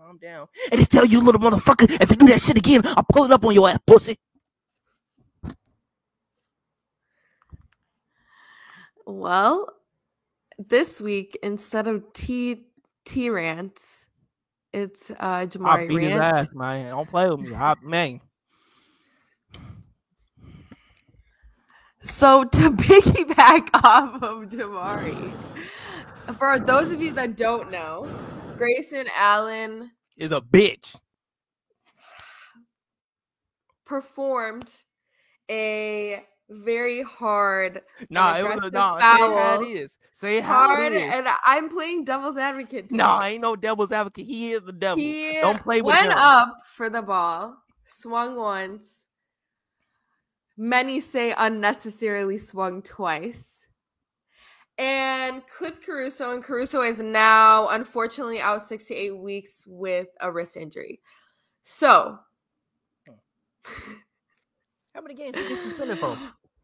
I'm 0.01 0.07
gonna 0.07 0.09
calm 0.09 0.19
down 0.19 0.49
and 0.71 0.79
just 0.79 0.93
tell 0.93 1.05
you, 1.05 1.21
little 1.21 1.41
motherfucker, 1.41 1.91
if 2.01 2.11
you 2.11 2.17
do 2.17 2.27
that 2.27 2.41
shit 2.41 2.57
again, 2.57 2.83
I'll 2.85 3.05
pull 3.13 3.25
it 3.25 3.31
up 3.31 3.45
on 3.45 3.55
your 3.55 3.69
ass, 3.69 3.79
pussy. 3.87 4.17
Well, 9.07 9.73
this 10.59 11.01
week 11.01 11.39
instead 11.43 11.87
of 11.87 12.13
T 12.13 12.67
T 13.05 13.31
rants, 13.31 14.09
it's 14.73 15.11
uh 15.11 15.15
I'll 15.21 15.47
Jamari 15.47 15.89
beat 15.89 16.03
his 16.03 16.21
ass, 16.21 16.51
man. 16.53 16.91
Don't 16.91 17.09
play 17.09 17.29
with 17.31 17.41
me. 17.41 17.55
I, 17.55 17.75
man. 17.83 18.21
So 22.01 22.45
to 22.45 22.59
piggyback 22.71 23.71
off 23.75 24.23
of 24.23 24.49
Jamari, 24.49 25.33
for 26.39 26.59
those 26.61 26.93
of 26.93 27.03
you 27.03 27.13
that 27.13 27.37
don't 27.37 27.71
know, 27.73 28.09
Grayson 28.59 29.07
Allen 29.17 29.91
Is 30.17 30.33
a 30.33 30.41
bitch. 30.41 30.97
performed 33.87 34.83
a 35.51 36.23
very 36.51 37.03
hard, 37.03 37.83
Nah, 38.11 38.37
it 38.39 38.43
was 38.43 38.53
aggressive 38.53 38.73
no. 38.73 38.99
Say 38.99 38.99
it 38.99 39.03
how 39.03 39.29
foul. 39.35 39.63
it 39.63 39.69
is. 39.69 39.99
Say 40.13 40.41
how 40.41 40.67
hard, 40.67 40.93
it 40.93 40.93
is. 40.95 41.13
and 41.15 41.29
I'm 41.47 41.69
playing 41.69 42.05
devil's 42.05 42.37
advocate. 42.39 42.91
No, 42.91 43.17
today. 43.19 43.33
ain't 43.33 43.43
no 43.43 43.55
devil's 43.57 43.93
advocate. 43.93 44.27
He 44.27 44.53
is 44.53 44.63
the 44.63 44.73
devil. 44.73 44.99
He 45.03 45.39
Don't 45.41 45.63
play 45.63 45.81
with 45.83 45.95
went 45.95 46.11
him. 46.13 46.19
up 46.19 46.55
for 46.67 46.89
the 46.91 47.03
ball, 47.03 47.57
swung 47.85 48.37
once. 48.37 49.07
Many 50.57 51.01
say 51.01 51.35
unnecessarily 51.37 52.39
swung 52.39 52.83
twice. 52.83 53.68
And 54.79 55.43
clipped 55.47 55.85
Caruso, 55.85 56.33
and 56.33 56.43
Caruso 56.43 56.83
is 56.83 57.03
now 57.03 57.69
unfortunately 57.69 58.41
out 58.41 58.63
six 58.63 58.87
to 58.87 58.95
eight 58.95 59.17
weeks 59.17 59.65
with 59.67 60.07
a 60.21 60.31
wrist 60.31 60.57
injury. 60.57 61.01
So, 61.63 62.19
How 64.95 65.03
many 65.03 65.15
games 65.15 65.35
did 65.35 65.43
he 65.45 65.49
get 65.51 65.59
suspended 65.59 65.99
for? 65.99 66.17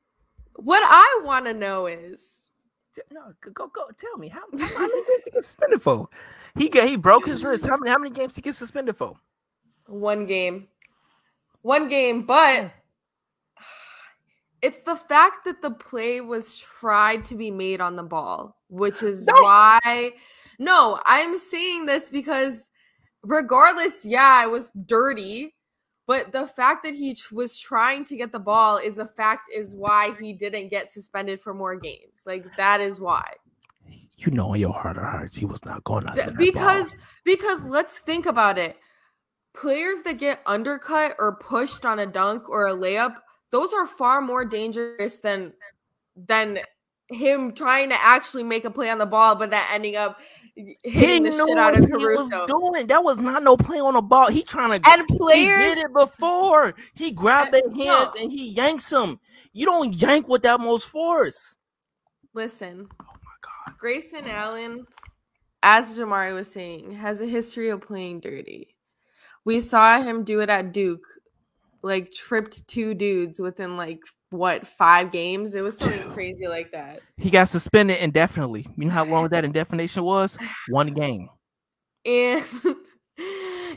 what 0.57 0.83
I 0.83 1.21
want 1.25 1.47
to 1.47 1.55
know 1.55 1.87
is 1.87 2.49
No, 3.11 3.33
go 3.53 3.69
go. 3.69 3.87
Tell 3.97 4.17
me 4.17 4.29
how, 4.29 4.41
how, 4.59 4.67
how 4.67 4.87
many 4.87 5.05
games 5.07 5.23
he 5.25 5.31
get 5.31 5.45
suspended 5.45 5.83
for? 5.83 6.09
He 6.57 6.69
got 6.69 6.89
he 6.89 6.97
broke 6.97 7.27
his 7.27 7.45
wrist. 7.45 7.67
How 7.67 7.77
many 7.77 7.91
how 7.91 7.99
many 7.99 8.11
games 8.11 8.37
he 8.37 8.43
get 8.43 8.55
suspended 8.55 8.97
for? 8.97 9.17
one 9.87 10.27
game, 10.27 10.69
one 11.63 11.89
game, 11.89 12.25
but 12.25 12.63
hmm. 12.63 12.69
It's 14.65 14.81
the 14.81 14.97
fact 14.97 15.45
that 15.45 15.61
the 15.61 15.71
play 15.71 16.23
was 16.23 16.57
tried 16.57 17.27
to 17.27 17.35
be 17.35 17.51
made 17.51 17.83
on 17.83 17.97
the 17.97 18.03
ball, 18.03 18.57
which 18.69 19.03
is 19.03 19.27
No. 19.27 19.43
why. 19.43 20.13
No, 20.59 20.99
I'm 21.05 21.37
saying 21.37 21.85
this 21.85 22.09
because, 22.09 22.71
regardless, 23.23 24.07
yeah, 24.07 24.43
it 24.43 24.51
was 24.51 24.71
dirty, 24.87 25.55
but 26.07 26.33
the 26.33 26.47
fact 26.47 26.83
that 26.85 26.95
he 26.95 27.15
was 27.31 27.59
trying 27.59 28.05
to 28.05 28.17
get 28.17 28.33
the 28.33 28.39
ball 28.39 28.79
is 28.79 28.95
the 28.95 29.07
fact 29.07 29.51
is 29.55 29.75
why 29.75 30.15
he 30.19 30.33
didn't 30.33 30.69
get 30.69 30.91
suspended 30.91 31.43
for 31.43 31.53
more 31.53 31.77
games. 31.77 32.25
Like 32.25 32.47
that 32.57 32.81
is 32.81 32.99
why. 32.99 33.35
You 34.17 34.31
know, 34.31 34.55
in 34.55 34.63
your 34.63 34.73
heart 34.73 34.97
of 34.97 35.03
hearts, 35.03 35.37
he 35.37 35.45
was 35.45 35.63
not 35.67 35.85
going 35.85 36.07
that 36.07 36.39
because 36.39 36.97
because 37.27 37.69
let's 37.69 37.99
think 37.99 38.25
about 38.25 38.57
it. 38.57 38.79
Players 39.55 40.01
that 40.05 40.19
get 40.19 40.41
undercut 40.47 41.17
or 41.19 41.37
pushed 41.37 41.85
on 41.85 41.99
a 41.99 42.07
dunk 42.07 42.49
or 42.49 42.67
a 42.67 42.73
layup, 42.73 43.17
those 43.55 43.73
are 43.73 43.87
far 43.87 44.21
more 44.21 44.45
dangerous 44.45 45.19
than 45.19 45.53
than 46.17 46.59
him 47.09 47.53
trying 47.53 47.91
to 47.91 47.97
actually 48.01 48.43
make 48.43 48.65
a 48.65 48.71
play 48.71 48.91
on 48.91 48.99
the 48.99 49.07
ball, 49.07 49.37
but 49.37 49.51
that 49.51 49.71
ending 49.73 49.95
up 49.97 50.19
He 50.57 50.77
hitting 50.85 51.23
the 51.23 51.31
knew 51.31 51.47
shit 51.47 51.59
out 51.59 51.79
of 51.79 51.85
he 51.85 51.91
Caruso. 51.91 52.47
doing. 52.47 52.87
That 52.89 53.05
was 53.05 53.19
not 53.19 53.43
no 53.45 53.57
play 53.57 53.79
on 53.79 53.95
the 53.95 54.03
ball. 54.03 54.29
He 54.31 54.43
trying 54.43 54.81
to. 54.81 54.91
And 54.91 55.05
he 55.09 55.19
players, 55.19 55.75
did 55.75 55.79
it 55.85 55.93
before. 55.93 56.75
He 56.95 57.11
grabbed 57.13 57.55
And- 57.55 57.77
their 57.79 57.87
hands 57.87 58.11
no. 58.17 58.23
and 58.23 58.33
he 58.33 58.49
yanks 58.51 58.89
them. 58.91 59.21
You 59.53 59.67
don't 59.67 59.95
yank 59.95 60.29
with 60.29 60.43
that 60.43 60.61
most 60.61 60.89
force. 60.89 61.57
listen, 62.33 62.89
Oh 63.01 63.05
my 63.25 63.37
god. 63.43 63.79
Grayson 63.79 64.27
Allen, 64.27 64.87
as 65.63 65.97
Jamari 65.97 66.35
was 66.35 66.51
saying, 66.51 66.93
has 66.93 67.21
a 67.21 67.27
history 67.27 67.69
of 67.69 67.81
playing 67.81 68.21
dirty. 68.21 68.75
We 69.45 69.61
saw 69.61 70.03
him 70.03 70.25
do 70.25 70.41
it 70.41 70.49
at 70.51 70.73
Duke, 70.73 71.05
like 71.85 72.11
tripped 72.13 72.67
two 72.67 72.95
dudes 72.95 73.39
within 73.39 73.77
like 73.77 74.01
what 74.31 74.67
five 74.67 75.13
games. 75.13 75.55
It 75.55 75.61
was 75.61 75.79
something 75.79 76.11
crazy 76.13 76.49
like 76.49 76.73
that. 76.73 77.01
He 77.19 77.31
got 77.31 77.49
suspended 77.49 77.99
indefinitely. 77.99 78.67
You 78.77 78.87
know 78.87 78.91
how 78.91 79.05
long 79.05 79.29
that 79.29 79.45
indefinite 79.45 79.95
was? 79.97 80.37
One 80.69 80.89
game. 80.89 81.29
And 82.07 82.45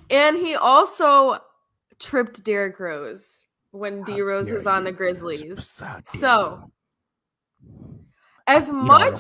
and 0.10 0.38
he 0.38 0.56
also 0.56 1.40
tripped 2.00 2.44
Derrick 2.44 2.80
Rose 2.80 3.44
when 3.72 4.04
D 4.04 4.22
Rose 4.22 4.50
was 4.50 4.66
on 4.66 4.84
the 4.84 4.92
Grizzlies. 4.92 5.82
So, 6.06 6.72
As 8.48 8.72
much 8.72 9.14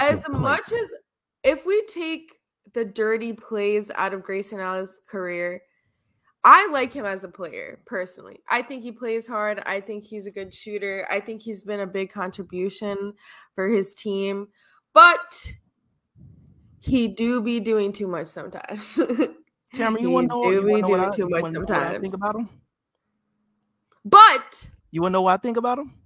as 0.00 0.28
much 0.28 0.72
as 0.72 0.94
if 1.44 1.66
we 1.66 1.82
take 1.88 2.32
the 2.72 2.84
dirty 2.84 3.32
plays 3.32 3.90
out 3.94 4.14
of 4.14 4.22
Grayson 4.22 4.60
Allen's 4.60 4.98
career, 5.08 5.60
I 6.42 6.68
like 6.68 6.92
him 6.94 7.04
as 7.04 7.22
a 7.22 7.28
player 7.28 7.82
personally. 7.86 8.40
I 8.48 8.62
think 8.62 8.82
he 8.82 8.92
plays 8.92 9.26
hard. 9.26 9.62
I 9.66 9.80
think 9.80 10.04
he's 10.04 10.26
a 10.26 10.30
good 10.30 10.54
shooter. 10.54 11.06
I 11.10 11.20
think 11.20 11.42
he's 11.42 11.62
been 11.62 11.80
a 11.80 11.86
big 11.86 12.10
contribution 12.10 13.14
for 13.54 13.68
his 13.68 13.94
team, 13.94 14.48
but 14.94 15.52
he 16.78 17.08
do 17.08 17.40
be 17.40 17.60
doing 17.60 17.92
too 17.92 18.06
much 18.06 18.26
sometimes. 18.26 18.98
Tamara, 19.74 20.00
you 20.00 20.10
want 20.10 20.30
to 20.30 20.36
know, 20.36 20.50
do 20.50 20.64
be 20.64 20.66
wanna 20.68 20.82
know 20.82 20.88
what 20.88 21.00
doing 21.00 21.00
I- 21.00 21.16
too 21.16 21.28
much 21.28 21.50
wanna 21.52 21.60
know 21.60 21.72
what 21.72 21.86
I 21.86 21.94
think 21.94 22.14
about 22.14 22.36
him? 22.36 22.48
but 24.04 24.70
You 24.92 25.02
want 25.02 25.12
to 25.12 25.14
know 25.14 25.22
what 25.22 25.34
I 25.34 25.36
think 25.38 25.56
about 25.56 25.78
him? 25.78 25.99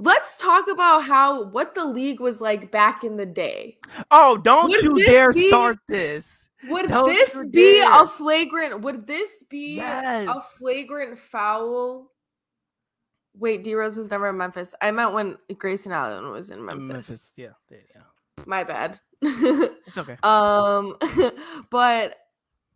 Let's 0.00 0.36
talk 0.36 0.66
about 0.68 1.04
how 1.04 1.44
what 1.44 1.74
the 1.74 1.84
league 1.84 2.20
was 2.20 2.40
like 2.40 2.72
back 2.72 3.04
in 3.04 3.16
the 3.16 3.26
day. 3.26 3.78
Oh, 4.10 4.36
don't 4.36 4.70
Would 4.70 4.82
you 4.82 4.94
dare 5.06 5.32
be- 5.32 5.48
start 5.48 5.78
this. 5.88 6.48
Would 6.68 6.88
Don't 6.88 7.08
this 7.08 7.46
be 7.46 7.80
dare. 7.80 8.02
a 8.02 8.06
flagrant? 8.06 8.82
Would 8.82 9.06
this 9.06 9.44
be 9.44 9.80
a 9.80 10.34
flagrant 10.58 11.18
foul? 11.18 12.10
Wait, 13.34 13.64
D 13.64 13.74
Rose 13.74 13.96
was 13.96 14.10
never 14.10 14.28
in 14.28 14.36
Memphis. 14.36 14.74
I 14.82 14.90
meant 14.90 15.14
when 15.14 15.38
Grayson 15.56 15.92
Allen 15.92 16.30
was 16.30 16.50
in 16.50 16.62
Memphis. 16.62 16.86
Memphis. 16.86 17.32
Yeah, 17.36 17.48
yeah, 17.70 17.78
yeah. 17.94 18.02
My 18.44 18.64
bad. 18.64 19.00
It's 19.22 19.96
okay. 19.96 20.18
um, 20.22 20.96
but 21.70 22.16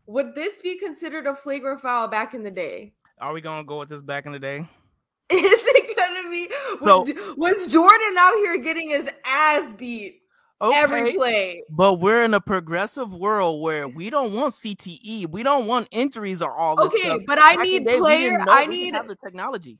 would 0.06 0.34
this 0.34 0.58
be 0.58 0.78
considered 0.78 1.26
a 1.26 1.34
flagrant 1.34 1.80
foul 1.80 2.08
back 2.08 2.32
in 2.32 2.42
the 2.42 2.50
day? 2.50 2.94
Are 3.18 3.32
we 3.34 3.40
gonna 3.42 3.64
go 3.64 3.80
with 3.80 3.90
this 3.90 4.02
back 4.02 4.24
in 4.24 4.32
the 4.32 4.38
day? 4.38 4.66
Is 5.30 5.42
it 5.42 5.83
gonna 6.14 6.30
be? 6.30 6.48
So- 6.82 7.04
was, 7.36 7.66
Jordan 7.66 8.14
out 8.18 8.34
here 8.36 8.58
getting 8.58 8.90
his 8.90 9.08
ass 9.24 9.72
beat 9.72 10.20
every 10.62 11.00
Okay. 11.00 11.16
play? 11.16 11.62
But 11.70 11.94
we're 11.94 12.22
in 12.22 12.34
a 12.34 12.40
progressive 12.40 13.12
world 13.12 13.60
where 13.62 13.86
we 13.88 14.10
don't 14.10 14.32
want 14.32 14.54
CTE. 14.54 15.30
We 15.30 15.42
don't 15.42 15.66
want 15.66 15.88
injuries 15.90 16.40
or 16.42 16.52
all 16.56 16.76
this 16.76 16.86
Okay, 16.86 17.02
stuff. 17.02 17.20
but 17.26 17.38
I 17.38 17.56
Back 17.56 17.64
need 17.64 17.86
day, 17.86 17.98
player. 17.98 18.38
I 18.48 18.66
need 18.66 18.94
have 18.94 19.08
the 19.08 19.16
technology. 19.16 19.78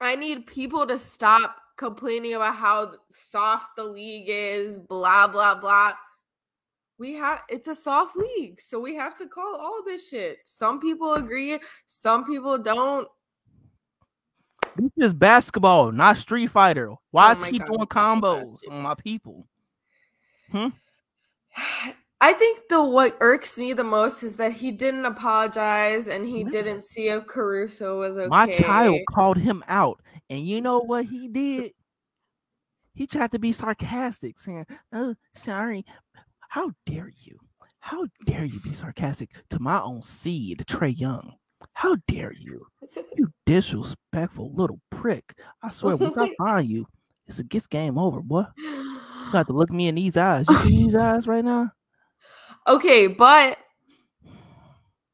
I 0.00 0.16
need 0.16 0.46
people 0.46 0.86
to 0.86 0.98
stop 0.98 1.56
complaining 1.76 2.34
about 2.34 2.56
how 2.56 2.92
soft 3.12 3.76
the 3.76 3.84
league 3.84 4.26
is, 4.28 4.76
blah 4.76 5.26
blah 5.28 5.54
blah. 5.54 5.92
We 6.98 7.14
have 7.14 7.42
it's 7.48 7.68
a 7.68 7.74
soft 7.74 8.16
league, 8.16 8.60
so 8.60 8.78
we 8.78 8.94
have 8.96 9.16
to 9.18 9.26
call 9.26 9.56
all 9.56 9.82
this 9.84 10.08
shit. 10.08 10.38
Some 10.44 10.78
people 10.80 11.14
agree, 11.14 11.58
some 11.86 12.24
people 12.24 12.58
don't. 12.58 13.08
This 14.76 14.90
is 14.96 15.14
basketball, 15.14 15.92
not 15.92 16.16
Street 16.16 16.48
Fighter. 16.48 16.92
Why 17.10 17.28
Oh 17.28 17.32
is 17.32 17.44
he 17.44 17.58
God, 17.58 17.66
doing 17.66 17.78
that's 17.80 17.94
so 17.94 18.20
bad, 18.20 18.22
combos 18.22 18.68
on 18.70 18.82
my 18.82 18.94
people? 18.94 19.46
Hmm? 20.50 20.68
I 22.20 22.32
think 22.32 22.60
the 22.70 22.82
what 22.82 23.18
irks 23.20 23.58
me 23.58 23.74
the 23.74 23.84
most 23.84 24.22
is 24.22 24.36
that 24.36 24.52
he 24.52 24.70
didn't 24.70 25.04
apologize 25.04 26.08
and 26.08 26.24
he 26.26 26.42
No. 26.42 26.50
didn't 26.50 26.82
see 26.82 27.08
if 27.08 27.26
Caruso 27.26 27.98
was 27.98 28.16
okay. 28.16 28.28
My 28.28 28.46
child 28.46 28.98
called 29.12 29.36
him 29.36 29.62
out, 29.68 30.00
and 30.30 30.46
you 30.46 30.60
know 30.62 30.78
what 30.80 31.04
he 31.04 31.28
did? 31.28 31.72
He 32.94 33.06
tried 33.06 33.32
to 33.32 33.38
be 33.38 33.52
sarcastic, 33.52 34.38
saying, 34.38 34.66
"Oh, 34.92 35.14
sorry. 35.34 35.84
How 36.48 36.70
dare 36.86 37.10
you? 37.18 37.38
How 37.80 38.06
dare 38.24 38.44
you 38.46 38.60
be 38.60 38.72
sarcastic 38.72 39.28
to 39.50 39.60
my 39.60 39.80
own 39.82 40.00
seed, 40.02 40.64
Trae 40.66 40.96
Young? 40.98 41.34
How 41.74 41.96
dare 42.08 42.32
you? 42.32 42.66
You 43.18 43.32
disrespectful 43.46 44.52
little 44.54 44.80
prick! 44.90 45.34
I 45.62 45.70
swear, 45.72 45.96
once 45.96 46.16
I 46.18 46.32
find 46.38 46.68
you, 46.68 46.86
it's 47.26 47.38
a 47.38 47.44
gets 47.44 47.66
game 47.66 47.98
over, 47.98 48.20
boy. 48.20 48.44
You 48.56 49.32
got 49.32 49.46
to 49.46 49.52
look 49.52 49.70
me 49.70 49.88
in 49.88 49.94
these 49.94 50.16
eyes. 50.16 50.46
You 50.48 50.56
see 50.58 50.76
these 50.84 50.94
eyes 50.96 51.26
right 51.26 51.44
now? 51.44 51.72
Okay, 52.68 53.06
but 53.06 53.58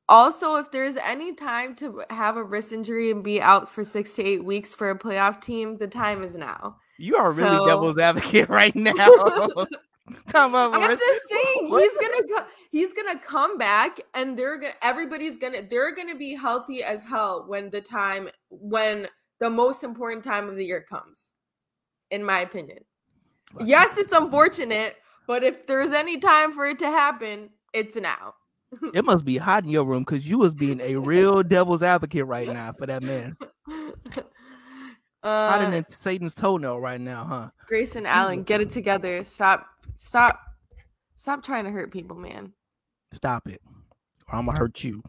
also 0.08 0.56
if 0.56 0.70
there's 0.70 0.96
any 0.96 1.34
time 1.34 1.74
to 1.76 2.02
have 2.10 2.36
a 2.36 2.42
wrist 2.44 2.72
injury 2.72 3.10
and 3.10 3.22
be 3.22 3.40
out 3.40 3.68
for 3.70 3.84
six 3.84 4.14
to 4.16 4.24
eight 4.24 4.44
weeks 4.44 4.74
for 4.74 4.90
a 4.90 4.98
playoff 4.98 5.40
team, 5.40 5.76
the 5.78 5.86
time 5.86 6.22
is 6.22 6.34
now. 6.34 6.76
You 6.98 7.16
are 7.16 7.32
really 7.32 7.56
So- 7.56 7.66
devil's 7.66 7.98
advocate 7.98 8.48
right 8.50 8.74
now. 8.74 8.94
About 10.28 10.74
I'm 10.74 10.96
just 10.96 11.28
saying 11.28 11.66
he's 11.66 11.98
gonna 11.98 12.46
he's 12.70 12.92
gonna 12.92 13.18
come 13.18 13.58
back 13.58 13.98
and 14.14 14.38
they're 14.38 14.58
gonna 14.58 14.74
everybody's 14.82 15.36
gonna 15.36 15.62
they're 15.62 15.94
gonna 15.94 16.16
be 16.16 16.34
healthy 16.34 16.82
as 16.82 17.04
hell 17.04 17.44
when 17.46 17.70
the 17.70 17.80
time 17.80 18.28
when 18.48 19.08
the 19.40 19.50
most 19.50 19.82
important 19.82 20.22
time 20.22 20.48
of 20.48 20.56
the 20.56 20.64
year 20.64 20.80
comes, 20.82 21.32
in 22.10 22.22
my 22.24 22.40
opinion. 22.40 22.78
Yes, 23.64 23.98
it's 23.98 24.12
unfortunate, 24.12 24.96
but 25.26 25.42
if 25.42 25.66
there's 25.66 25.92
any 25.92 26.18
time 26.18 26.52
for 26.52 26.66
it 26.66 26.78
to 26.80 26.86
happen, 26.86 27.50
it's 27.72 27.96
now. 27.96 28.34
It 28.94 29.04
must 29.04 29.24
be 29.24 29.36
hot 29.36 29.64
in 29.64 29.70
your 29.70 29.84
room 29.84 30.04
because 30.04 30.28
you 30.28 30.38
was 30.38 30.54
being 30.54 30.80
a 30.80 30.94
real 30.94 31.42
devil's 31.42 31.82
advocate 31.82 32.26
right 32.26 32.46
now 32.46 32.72
for 32.72 32.86
that 32.86 33.02
man. 33.02 33.36
Hotter 33.66 34.24
uh, 35.24 35.70
than 35.70 35.88
Satan's 35.88 36.36
toenail 36.36 36.78
right 36.78 37.00
now, 37.00 37.24
huh? 37.24 37.50
Grayson 37.66 38.06
Allen, 38.06 38.44
get 38.44 38.60
it 38.60 38.70
together. 38.70 39.24
Stop, 39.24 39.66
stop, 40.00 40.40
stop 41.14 41.42
trying 41.44 41.64
to 41.64 41.70
hurt 41.70 41.92
people, 41.92 42.16
man. 42.16 42.52
Stop 43.12 43.48
it, 43.48 43.60
or 44.28 44.36
I'm 44.38 44.46
gonna 44.46 44.58
hurt 44.58 44.82
you. 44.82 45.02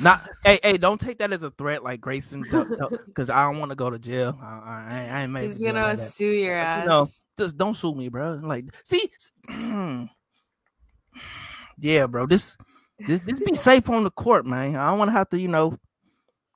Not, 0.00 0.20
hey, 0.44 0.58
hey, 0.62 0.78
don't 0.78 1.00
take 1.00 1.18
that 1.18 1.32
as 1.32 1.42
a 1.42 1.50
threat, 1.50 1.82
like 1.84 2.00
Grayson, 2.00 2.42
because 2.42 3.28
I 3.30 3.44
don't 3.44 3.58
want 3.58 3.70
to 3.72 3.76
go 3.76 3.90
to 3.90 3.98
jail. 3.98 4.38
I, 4.40 4.46
I, 4.46 4.84
I 4.88 5.00
ain't- 5.02 5.12
ain't 5.18 5.32
made. 5.32 5.46
He's 5.48 5.60
gonna 5.60 5.96
sue 5.96 6.26
your 6.30 6.54
ass. 6.56 6.82
You 6.84 6.88
know, 6.88 7.06
just 7.36 7.56
don't 7.56 7.74
sue 7.74 7.94
me, 7.94 8.08
bro. 8.08 8.40
Like, 8.42 8.64
see, 8.84 9.10
yeah, 11.78 12.06
bro. 12.06 12.26
This, 12.26 12.56
this, 13.06 13.20
this 13.20 13.40
be 13.40 13.54
safe 13.54 13.88
on 13.90 14.04
the 14.04 14.10
court, 14.10 14.46
man. 14.46 14.76
I 14.76 14.88
don't 14.88 14.98
want 14.98 15.08
to 15.08 15.12
have 15.12 15.28
to, 15.30 15.38
you 15.38 15.48
know, 15.48 15.76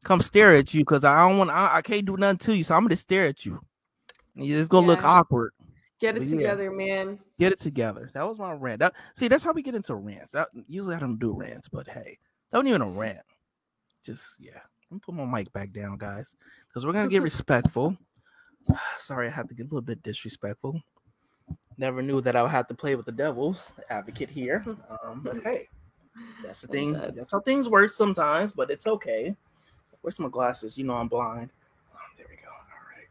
come 0.04 0.20
stare 0.22 0.54
at 0.54 0.72
you 0.72 0.80
because 0.82 1.04
I 1.04 1.28
don't 1.28 1.38
want. 1.38 1.50
I, 1.50 1.76
I 1.76 1.82
can't 1.82 2.04
do 2.06 2.16
nothing 2.16 2.38
to 2.38 2.56
you, 2.56 2.64
so 2.64 2.74
I'm 2.74 2.84
gonna 2.84 2.96
stare 2.96 3.26
at 3.26 3.44
you. 3.44 3.60
And 4.36 4.46
It's 4.46 4.68
gonna 4.68 4.86
look 4.86 5.04
awkward. 5.04 5.52
Get 6.02 6.16
it 6.16 6.24
yeah. 6.24 6.36
together, 6.36 6.72
man. 6.72 7.20
Get 7.38 7.52
it 7.52 7.60
together. 7.60 8.10
That 8.12 8.26
was 8.26 8.36
my 8.36 8.50
rant. 8.50 8.80
That, 8.80 8.96
see, 9.14 9.28
that's 9.28 9.44
how 9.44 9.52
we 9.52 9.62
get 9.62 9.76
into 9.76 9.94
rants. 9.94 10.32
That, 10.32 10.48
usually 10.66 10.96
I 10.96 10.98
don't 10.98 11.16
do 11.16 11.30
rants, 11.32 11.68
but 11.68 11.86
hey, 11.86 12.18
that 12.50 12.58
wasn't 12.58 12.70
even 12.70 12.82
a 12.82 12.90
rant. 12.90 13.20
Just 14.04 14.40
yeah. 14.40 14.58
I'm 14.90 14.98
put 14.98 15.14
my 15.14 15.24
mic 15.24 15.52
back 15.52 15.70
down, 15.72 15.98
guys, 15.98 16.34
because 16.66 16.84
we're 16.84 16.92
gonna 16.92 17.08
get 17.08 17.22
respectful. 17.30 17.96
Sorry, 18.96 19.28
I 19.28 19.30
had 19.30 19.48
to 19.50 19.54
get 19.54 19.62
a 19.62 19.68
little 19.68 19.80
bit 19.80 20.02
disrespectful. 20.02 20.82
Never 21.78 22.02
knew 22.02 22.20
that 22.20 22.34
I 22.34 22.42
would 22.42 22.50
have 22.50 22.66
to 22.66 22.74
play 22.74 22.96
with 22.96 23.06
the 23.06 23.12
devil's 23.12 23.72
advocate 23.88 24.28
here. 24.28 24.64
Um, 25.04 25.20
but 25.22 25.40
hey, 25.44 25.68
that's 26.42 26.62
the 26.62 26.66
thing. 26.66 26.94
That's 27.14 27.30
how 27.30 27.38
things 27.38 27.68
work 27.68 27.90
sometimes, 27.90 28.52
but 28.52 28.72
it's 28.72 28.88
okay. 28.88 29.36
Where's 30.00 30.18
my 30.18 30.28
glasses? 30.28 30.76
You 30.76 30.82
know 30.82 30.94
I'm 30.94 31.06
blind. 31.06 31.50
Oh, 31.94 31.98
there 32.16 32.26
we 32.28 32.34
go. 32.34 32.50
All 32.50 32.88
right. 32.90 33.06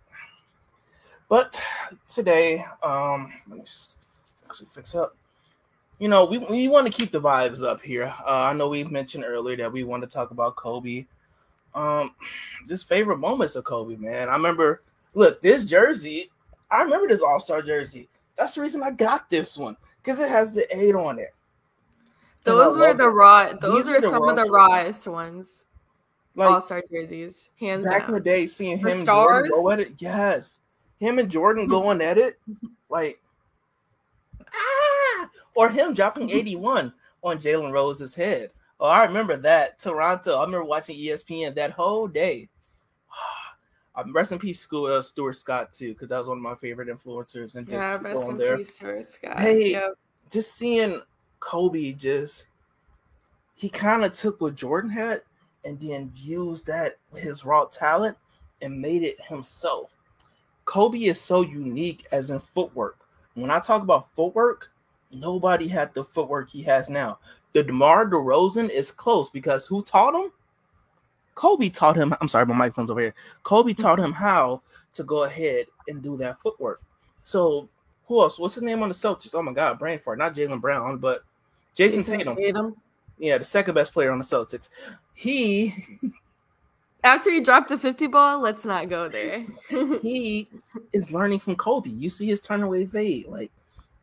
But 1.32 1.58
today, 2.10 2.66
um, 2.84 3.32
let 3.48 3.60
me 3.60 3.64
actually 4.50 4.68
fix 4.68 4.94
up. 4.94 5.16
You 5.98 6.10
know, 6.10 6.26
we, 6.26 6.40
we 6.40 6.68
want 6.68 6.88
to 6.88 6.92
keep 6.92 7.10
the 7.14 7.22
vibes 7.22 7.64
up 7.64 7.82
here. 7.82 8.14
Uh, 8.28 8.48
I 8.50 8.54
know 8.54 8.68
we 8.68 8.84
mentioned 8.84 9.24
earlier 9.24 9.56
that 9.56 9.72
we 9.72 9.86
want 9.86 10.04
to 10.04 10.10
talk 10.10 10.32
about 10.32 10.58
Kobe. 10.58 11.06
Um, 11.74 12.16
just 12.68 12.90
favorite 12.90 13.20
moments 13.20 13.56
of 13.56 13.64
Kobe, 13.64 13.96
man. 13.96 14.28
I 14.28 14.34
remember, 14.34 14.82
look, 15.14 15.42
this 15.42 15.64
jersey. 15.64 16.30
I 16.70 16.82
remember 16.82 17.08
this 17.08 17.22
All 17.22 17.40
Star 17.40 17.62
jersey. 17.62 18.10
That's 18.36 18.56
the 18.56 18.62
reason 18.62 18.84
I 18.84 18.92
got 18.92 19.30
this 19.30 19.58
one 19.58 19.78
because 20.04 20.20
it 20.20 20.28
has 20.28 20.52
the 20.52 20.68
eight 20.78 20.96
on 20.96 21.18
it. 21.18 21.34
Those 22.44 22.78
were 22.78 22.94
the 22.94 23.10
raw. 23.10 23.54
Those 23.54 23.88
are 23.88 24.02
some 24.02 24.28
of 24.28 24.36
the 24.36 24.52
rawest 24.52 25.08
ones. 25.08 25.64
Like, 26.36 26.50
All 26.50 26.60
Star 26.60 26.84
jerseys, 26.92 27.52
hands 27.58 27.86
back 27.86 28.02
down. 28.02 28.10
in 28.10 28.16
the 28.16 28.20
day, 28.20 28.48
seeing 28.48 28.82
The 28.82 28.90
him 28.90 29.00
stars? 29.04 29.48
Go 29.50 29.72
at 29.72 29.80
it, 29.80 29.94
yes, 29.98 30.60
him 31.02 31.18
and 31.18 31.30
Jordan 31.32 31.68
going 31.68 32.00
at 32.00 32.20
it, 32.20 32.40
like 32.88 33.20
ah, 34.40 35.30
or 35.56 35.68
him 35.70 35.96
dropping 35.96 36.30
eighty 36.30 36.56
one 36.56 36.94
on 37.24 37.38
Jalen 37.40 37.72
Rose's 37.72 38.14
head. 38.14 38.52
Oh, 38.80 38.86
I 38.86 39.04
remember 39.06 39.36
that 39.38 39.80
Toronto. 39.80 40.38
I 40.38 40.46
remember 40.46 40.64
watching 40.64 40.96
ESPN 40.96 41.56
that 41.56 41.72
whole 41.72 42.08
day. 42.08 42.48
Um, 43.94 44.14
rest 44.14 44.32
in 44.32 44.40
peace, 44.40 44.58
school 44.58 44.86
uh, 44.86 45.02
Stuart 45.02 45.34
Scott 45.34 45.74
too, 45.74 45.92
because 45.92 46.08
that 46.08 46.18
was 46.18 46.30
one 46.30 46.38
of 46.38 46.42
my 46.42 46.56
favorite 46.56 46.88
influencers. 46.88 47.58
And 47.58 47.68
just 47.68 47.84
Yeah, 47.84 47.98
rest 48.02 48.30
in 48.30 48.38
there. 48.38 48.58
peace, 48.58 48.76
Stuart 48.76 49.04
Scott. 49.04 49.38
Hey, 49.42 49.72
Yep. 49.72 49.96
just 50.32 50.54
seeing 50.56 51.02
Kobe 51.42 51.92
just 51.92 52.46
he 53.54 53.68
kind 53.68 54.06
of 54.06 54.14
took 54.14 54.40
what 54.40 54.56
Jordan 54.56 54.90
had 54.90 55.24
and 55.66 55.78
then 55.78 56.10
used 56.16 56.68
that 56.68 57.00
his 57.14 57.44
raw 57.44 57.66
talent 57.66 58.16
and 58.62 58.80
made 58.80 59.04
it 59.04 59.20
himself. 59.28 59.94
Kobe 60.72 61.00
is 61.00 61.20
so 61.20 61.42
unique 61.42 62.08
as 62.14 62.30
in 62.32 62.40
footwork. 62.40 62.98
When 63.34 63.52
I 63.52 63.60
talk 63.60 63.82
about 63.82 64.08
footwork, 64.16 64.72
nobody 65.12 65.68
had 65.68 65.94
the 65.94 66.02
footwork 66.02 66.50
he 66.50 66.64
has 66.64 66.90
now. 66.90 67.20
The 67.52 67.62
DeMar 67.62 68.10
DeRozan 68.10 68.70
is 68.70 68.90
close 68.90 69.30
because 69.30 69.68
who 69.68 69.84
taught 69.84 70.16
him? 70.16 70.32
Kobe 71.36 71.68
taught 71.68 71.98
him. 71.98 72.16
I'm 72.22 72.30
sorry, 72.30 72.46
my 72.46 72.56
microphone's 72.56 72.90
over 72.90 73.02
here. 73.02 73.14
Kobe 73.44 73.74
taught 73.74 74.00
him 74.00 74.14
how 74.14 74.62
to 74.94 75.04
go 75.04 75.26
ahead 75.26 75.66
and 75.90 76.02
do 76.02 76.16
that 76.16 76.40
footwork. 76.42 76.82
So 77.26 77.68
who 78.06 78.22
else? 78.22 78.40
What's 78.40 78.56
his 78.56 78.64
name 78.64 78.82
on 78.82 78.88
the 78.88 78.96
Celtics? 78.96 79.36
Oh 79.36 79.42
my 79.42 79.52
God, 79.52 79.78
brain 79.78 80.00
fart. 80.00 80.20
Not 80.20 80.34
Jaylen 80.34 80.62
Brown, 80.62 81.00
but 81.00 81.26
Jason, 81.76 82.02
Tatum. 82.02 82.38
Tatum. 82.38 82.78
Yeah, 83.18 83.38
the 83.38 83.44
second 83.44 83.74
best 83.74 83.92
player 83.92 84.14
on 84.14 84.20
the 84.20 84.24
Celtics. 84.24 84.70
He 85.16 85.74
After 87.04 87.32
he 87.32 87.42
dropped 87.42 87.72
a 87.72 87.78
50 87.78 88.08
ball, 88.08 88.42
let's 88.42 88.64
not 88.66 88.90
go 88.90 89.10
there. 89.10 89.46
he 89.70 90.48
is 90.94 91.12
learning 91.12 91.40
from 91.40 91.56
Kobe. 91.56 91.90
You 91.90 92.10
see 92.10 92.28
his 92.28 92.42
turn 92.42 92.62
away 92.62 92.86
fade. 92.86 93.28
Like 93.28 93.52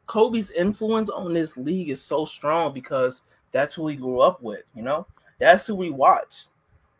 Kobe's 0.06 0.50
influence 0.50 1.08
on 1.10 1.32
this 1.32 1.56
league 1.56 1.90
is 1.90 2.02
so 2.02 2.24
strong 2.24 2.72
because 2.74 3.22
that's 3.52 3.74
who 3.74 3.84
we 3.84 3.94
grew 3.94 4.20
up 4.20 4.42
with. 4.42 4.62
You 4.74 4.82
know, 4.82 5.06
that's 5.38 5.66
who 5.66 5.76
we 5.76 5.90
watch. 5.90 6.46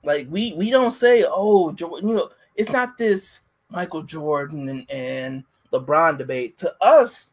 Like 0.04 0.28
we 0.30 0.52
we 0.52 0.70
don't 0.70 0.92
say, 0.92 1.24
oh, 1.26 1.72
Jordan. 1.72 2.08
You 2.08 2.14
know, 2.16 2.30
it's 2.54 2.70
not 2.70 2.96
this 2.96 3.40
Michael 3.70 4.02
Jordan 4.02 4.68
and, 4.68 4.90
and 4.90 5.44
LeBron 5.72 6.18
debate. 6.18 6.56
To 6.58 6.72
us, 6.80 7.32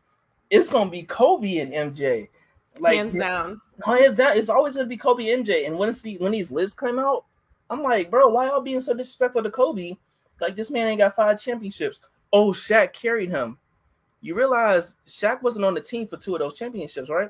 it's 0.50 0.70
gonna 0.70 0.90
be 0.90 1.04
Kobe 1.04 1.58
and 1.58 1.72
MJ. 1.72 2.30
Like 2.80 2.98
Hands 2.98 3.16
down. 3.16 3.62
hands 3.86 4.18
down, 4.18 4.38
it's 4.38 4.50
always 4.50 4.76
gonna 4.76 4.88
be 4.88 4.98
Kobe 4.98 5.30
and 5.30 5.46
MJ. 5.46 5.68
And 5.68 5.78
when 5.78 5.90
it's 5.90 6.02
the 6.02 6.18
when 6.18 6.32
these 6.32 6.52
lists 6.52 6.76
come 6.76 7.00
out, 7.00 7.26
I'm 7.70 7.82
like, 7.82 8.12
bro, 8.12 8.30
why 8.30 8.48
y'all 8.48 8.62
being 8.62 8.82
so 8.82 8.94
disrespectful 8.94 9.44
to 9.44 9.50
Kobe? 9.50 9.98
Like 10.40 10.56
this 10.56 10.70
man 10.70 10.88
ain't 10.88 11.00
got 11.00 11.16
five 11.16 11.40
championships. 11.40 12.00
Oh, 12.32 12.52
Shaq 12.52 12.94
carried 12.94 13.30
him. 13.30 13.58
You 14.22 14.36
realize 14.36 14.96
Shaq 15.08 15.42
wasn't 15.42 15.66
on 15.66 15.74
the 15.74 15.82
team 15.82 16.08
for 16.08 16.18
two 16.18 16.36
of 16.36 16.40
those 16.40 16.58
championships, 16.58 17.10
right? 17.10 17.30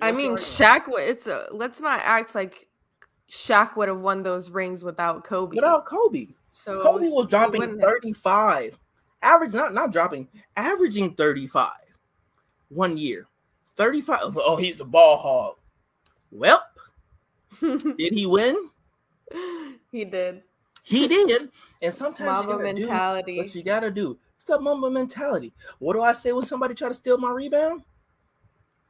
I 0.00 0.12
mean, 0.12 0.32
Shaq. 0.32 0.84
It's 0.88 1.26
a. 1.26 1.46
Let's 1.52 1.80
not 1.80 2.00
act 2.02 2.34
like 2.34 2.66
Shaq 3.30 3.76
would 3.76 3.88
have 3.88 4.00
won 4.00 4.22
those 4.22 4.50
rings 4.50 4.82
without 4.82 5.24
Kobe. 5.24 5.56
without 5.56 5.86
Kobe, 5.86 6.28
so 6.52 6.82
Kobe 6.82 7.08
was 7.08 7.26
dropping 7.26 7.60
have. 7.62 7.78
35, 7.78 8.78
average, 9.22 9.52
not 9.52 9.74
not 9.74 9.92
dropping, 9.92 10.28
averaging 10.56 11.14
35 11.14 11.72
one 12.70 12.96
year. 12.96 13.26
35. 13.76 14.36
Oh, 14.36 14.56
he's 14.56 14.80
a 14.80 14.84
ball 14.84 15.18
hog. 15.18 15.56
Well, 16.30 16.62
did 17.60 18.14
he 18.14 18.26
win? 18.26 18.56
he 19.92 20.04
did. 20.04 20.42
He 20.84 21.08
did. 21.08 21.50
And 21.82 21.92
sometimes 21.92 22.46
do 22.46 22.58
mentality. 22.58 23.36
what 23.38 23.54
you 23.54 23.62
gotta 23.62 23.90
do. 23.90 24.18
It's 24.36 24.44
that 24.46 24.62
Mamba 24.62 24.90
mentality. 24.90 25.52
What 25.78 25.92
do 25.92 26.02
I 26.02 26.12
say 26.12 26.32
when 26.32 26.46
somebody 26.46 26.74
try 26.74 26.88
to 26.88 26.94
steal 26.94 27.18
my 27.18 27.30
rebound? 27.30 27.82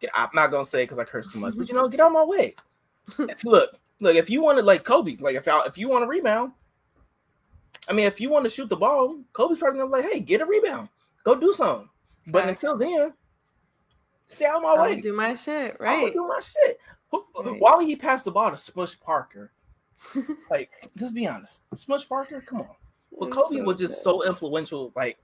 Get- 0.01 0.11
I'm 0.15 0.31
not 0.35 0.51
gonna 0.51 0.65
say 0.65 0.85
because 0.85 0.99
I 0.99 1.05
curse 1.05 1.33
too 1.33 1.41
much, 1.41 1.57
but 1.57 1.69
you 1.69 1.75
know, 1.75 1.89
get 1.89 2.01
out 2.01 2.13
my 2.13 2.25
way. 2.25 2.55
If- 3.19 3.45
look, 3.45 3.77
look. 4.01 4.17
If 4.17 4.31
you 4.31 4.43
want 4.43 4.59
to 4.59 4.65
like 4.65 4.85
Kobe, 4.85 5.17
like 5.17 5.37
if 5.37 5.47
I, 5.49 5.65
if 5.67 5.77
you 5.77 5.89
want 5.89 6.05
a 6.05 6.07
rebound, 6.07 6.53
I 7.89 7.93
mean, 7.93 8.07
if 8.07 8.21
you 8.21 8.31
want 8.31 8.45
to 8.45 8.51
shoot 8.51 8.69
the 8.69 8.77
ball, 8.77 9.19
Kobe's 9.33 9.59
probably 9.59 9.81
gonna 9.81 9.91
be 9.91 10.03
like, 10.03 10.13
"Hey, 10.13 10.21
get 10.21 10.41
a 10.41 10.47
rebound, 10.47 10.89
go 11.25 11.35
do 11.35 11.53
something." 11.53 11.89
But 12.27 12.45
Facts. 12.45 12.63
until 12.63 12.79
then, 12.79 13.13
stay 14.29 14.47
out 14.47 14.57
of 14.57 14.63
my 14.63 14.81
way. 14.81 15.01
do 15.01 15.13
my 15.13 15.35
shit, 15.35 15.77
right? 15.81 16.13
do 16.13 16.27
my 16.27 16.41
shit. 16.41 16.79
Who- 17.11 17.27
Right. 17.43 17.61
Why 17.61 17.75
would 17.77 17.87
he 17.87 17.97
pass 17.97 18.23
the 18.25 18.31
ball 18.31 18.51
to 18.51 18.57
Smush 18.57 19.01
Parker? 19.01 19.51
like, 20.51 20.71
let's 20.99 21.13
be 21.13 21.27
honest, 21.27 21.63
Smush 21.75 22.09
Parker, 22.09 22.41
come 22.43 22.61
on. 22.61 22.69
But 23.19 23.31
Kobe 23.31 23.57
so 23.59 23.63
was 23.65 23.79
just 23.79 23.95
good. 23.97 24.03
so 24.03 24.27
influential. 24.27 24.93
Like, 24.95 25.19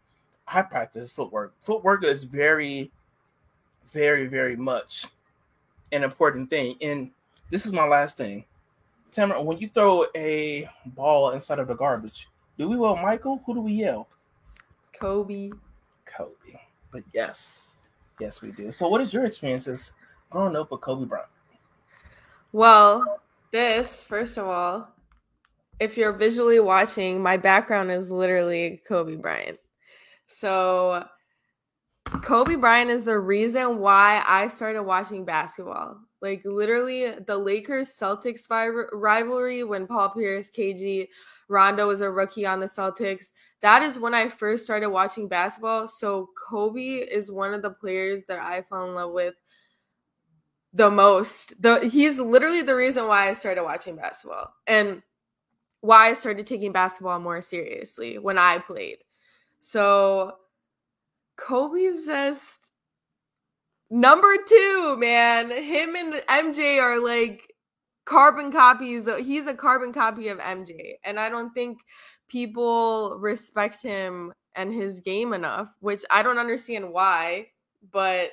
I 0.49 0.63
practice 0.63 1.11
footwork. 1.13 1.55
Footwork 1.61 2.05
is 2.05 2.25
very, 2.25 2.91
very, 3.87 4.27
very 4.27 4.57
much 4.57 5.07
an 5.93 6.03
important 6.03 6.51
thing. 6.51 6.77
And 6.81 7.11
this 7.51 7.67
is 7.67 7.73
my 7.73 7.87
last 7.87 8.17
thing. 8.17 8.45
Tamara, 9.13 9.43
when 9.43 9.59
you 9.59 9.69
throw 9.69 10.07
a 10.15 10.69
ball 10.87 11.31
inside 11.31 11.59
of 11.59 11.69
the 11.69 11.75
garbage, 11.75 12.29
do 12.59 12.69
we 12.69 12.77
yell 12.77 12.97
Michael? 12.97 13.43
Who 13.47 13.55
do 13.55 13.61
we 13.61 13.73
yell? 13.73 14.09
Kobe. 14.93 15.51
Kobe. 16.05 16.59
But 16.93 17.03
yes, 17.13 17.77
yes, 18.21 18.43
we 18.43 18.53
do. 18.53 18.73
So, 18.73 18.89
what 18.89 19.01
is 19.01 19.13
your 19.13 19.25
experiences 19.25 19.93
growing 20.31 20.57
up 20.57 20.71
with 20.71 20.81
Kobe 20.81 21.05
Bryant? 21.07 21.29
Well, 22.57 23.21
this 23.53 24.03
first 24.03 24.39
of 24.39 24.47
all, 24.47 24.89
if 25.79 25.99
you're 25.99 26.15
visually 26.15 26.59
watching, 26.59 27.23
my 27.23 27.37
background 27.37 27.91
is 27.91 28.11
literally 28.11 28.81
Kobe 28.89 29.17
Bryant. 29.17 29.59
So 30.25 31.05
Kobe 32.23 32.57
Bryant 32.57 32.91
is 32.91 33.05
the 33.05 33.19
reason 33.19 33.81
why 33.81 34.25
I 34.27 34.47
started 34.47 34.85
watching 34.85 35.27
basketball. 35.27 35.99
Like 36.23 36.47
literally 36.47 37.13
the 37.27 37.37
Lakers 37.37 37.91
Celtics 37.91 38.49
rivalry 38.91 39.63
when 39.63 39.87
Paul 39.87 40.09
Pierce, 40.09 40.49
KG, 40.49 41.09
Rondo 41.51 41.87
was 41.89 42.01
a 42.01 42.11
rookie 42.11 42.47
on 42.47 42.61
the 42.61 42.67
Celtics. 42.67 43.33
That 43.61 43.83
is 43.83 43.99
when 43.99 44.15
I 44.15 44.31
first 44.31 44.65
started 44.65 44.89
watching 44.89 45.29
basketball. 45.29 45.89
So 45.89 46.31
Kobe 46.49 47.01
is 47.01 47.31
one 47.31 47.53
of 47.53 47.61
the 47.61 47.71
players 47.71 48.25
that 48.29 48.39
I 48.39 48.63
fell 48.63 48.89
in 48.89 48.95
love 48.95 49.13
with 49.13 49.35
the 50.77 50.91
most. 50.91 51.61
The 51.61 51.89
he's 51.89 52.19
literally 52.19 52.63
the 52.63 52.77
reason 52.77 53.09
why 53.09 53.29
I 53.29 53.33
started 53.33 53.65
watching 53.65 53.97
basketball 53.97 54.53
and 54.67 55.03
why 55.81 56.09
I 56.09 56.13
started 56.13 56.47
taking 56.47 56.73
basketball 56.73 57.19
more 57.19 57.41
seriously 57.41 58.19
when 58.19 58.39
I 58.39 58.59
played. 58.59 58.99
So 59.59 60.35
Kobe's 61.37 62.07
just 62.07 62.73
number 63.91 64.37
two, 64.47 64.97
man. 64.99 65.51
Him 65.51 65.97
and 65.97 66.15
MJ 66.15 66.79
are 66.81 67.01
like 67.01 67.53
carbon 68.05 68.53
copies. 68.53 69.09
He's 69.19 69.47
a 69.47 69.55
carbon 69.55 69.93
copy 69.93 70.29
of 70.29 70.39
MJ. 70.39 70.95
And 71.05 71.19
I 71.19 71.31
don't 71.31 71.55
think 71.55 71.79
people 72.29 73.17
respect 73.19 73.83
him 73.83 74.33
and 74.55 74.73
his 74.75 75.01
game 75.01 75.33
enough, 75.33 75.69
which 75.81 76.05
I 76.11 76.23
don't 76.23 76.39
understand 76.39 76.93
why, 76.93 77.47
but 77.93 78.31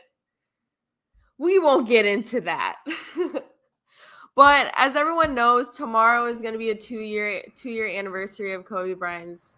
we 1.38 1.60
won't 1.60 1.88
get 1.88 2.06
into 2.06 2.41
that. 2.41 2.78
but 4.36 4.72
as 4.76 4.96
everyone 4.96 5.36
knows, 5.36 5.76
tomorrow 5.76 6.26
is 6.26 6.41
going 6.41 6.54
to 6.54 6.60
be 6.60 6.69
a 6.69 6.76
2 6.76 6.96
year 6.96 7.43
2 7.56 7.69
year 7.69 7.88
anniversary 7.88 8.54
of 8.54 8.65
Kobe 8.65 8.93
Bryant's 8.93 9.56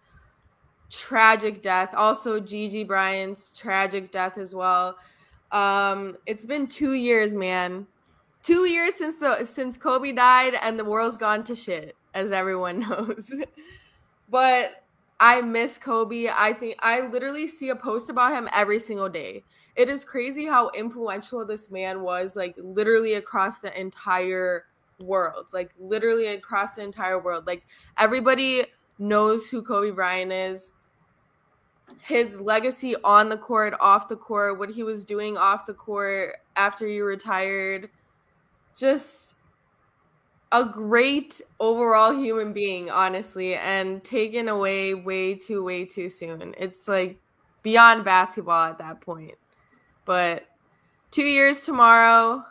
tragic 0.90 1.62
death. 1.62 1.94
Also 1.94 2.40
Gigi 2.40 2.84
Bryant's 2.84 3.50
tragic 3.50 4.10
death 4.10 4.38
as 4.38 4.54
well. 4.54 4.96
Um 5.52 6.16
it's 6.26 6.44
been 6.44 6.66
2 6.66 6.92
years, 6.92 7.34
man. 7.34 7.86
2 8.42 8.64
years 8.66 8.94
since 8.94 9.18
the 9.18 9.44
since 9.44 9.76
Kobe 9.76 10.12
died 10.12 10.54
and 10.62 10.78
the 10.78 10.84
world's 10.84 11.16
gone 11.16 11.44
to 11.44 11.56
shit 11.56 11.96
as 12.14 12.32
everyone 12.32 12.80
knows. 12.88 13.34
but 14.28 14.82
I 15.18 15.40
miss 15.40 15.78
Kobe. 15.78 16.28
I 16.32 16.52
think 16.52 16.76
I 16.80 17.06
literally 17.06 17.48
see 17.48 17.68
a 17.70 17.76
post 17.76 18.10
about 18.10 18.32
him 18.32 18.48
every 18.52 18.78
single 18.78 19.08
day. 19.08 19.44
It 19.76 19.88
is 19.88 20.04
crazy 20.04 20.46
how 20.46 20.70
influential 20.70 21.44
this 21.46 21.70
man 21.70 22.02
was, 22.02 22.36
like 22.36 22.56
literally 22.58 23.14
across 23.14 23.58
the 23.60 23.78
entire 23.78 24.66
world. 24.98 25.48
Like 25.52 25.72
literally 25.78 26.28
across 26.28 26.74
the 26.76 26.82
entire 26.82 27.20
world. 27.22 27.46
Like 27.46 27.64
everybody 27.98 28.66
knows 28.98 29.48
who 29.48 29.62
Kobe 29.62 29.90
Bryant 29.92 30.32
is. 30.32 30.74
his 32.02 32.40
legacy 32.40 32.94
on 33.04 33.28
the 33.28 33.36
court, 33.36 33.74
off 33.80 34.08
the 34.08 34.16
court, 34.16 34.58
what 34.58 34.70
he 34.70 34.82
was 34.82 35.04
doing 35.04 35.36
off 35.36 35.66
the 35.66 35.74
court 35.74 36.36
after 36.56 36.86
he 36.86 37.00
retired. 37.00 37.90
Just 38.76 39.36
a 40.52 40.64
great 40.64 41.40
overall 41.60 42.12
human 42.12 42.52
being, 42.52 42.90
honestly, 42.90 43.54
and 43.56 44.02
taken 44.04 44.48
away 44.48 44.94
way 44.94 45.34
too, 45.34 45.64
way 45.64 45.84
too 45.84 46.08
soon. 46.08 46.54
It's 46.58 46.86
like 46.88 47.20
beyond 47.62 48.04
basketball 48.04 48.64
at 48.66 48.78
that 48.78 49.00
point. 49.00 49.34
But 50.06 50.46
two 51.10 51.24
years 51.24 51.64
tomorrow, 51.64 52.44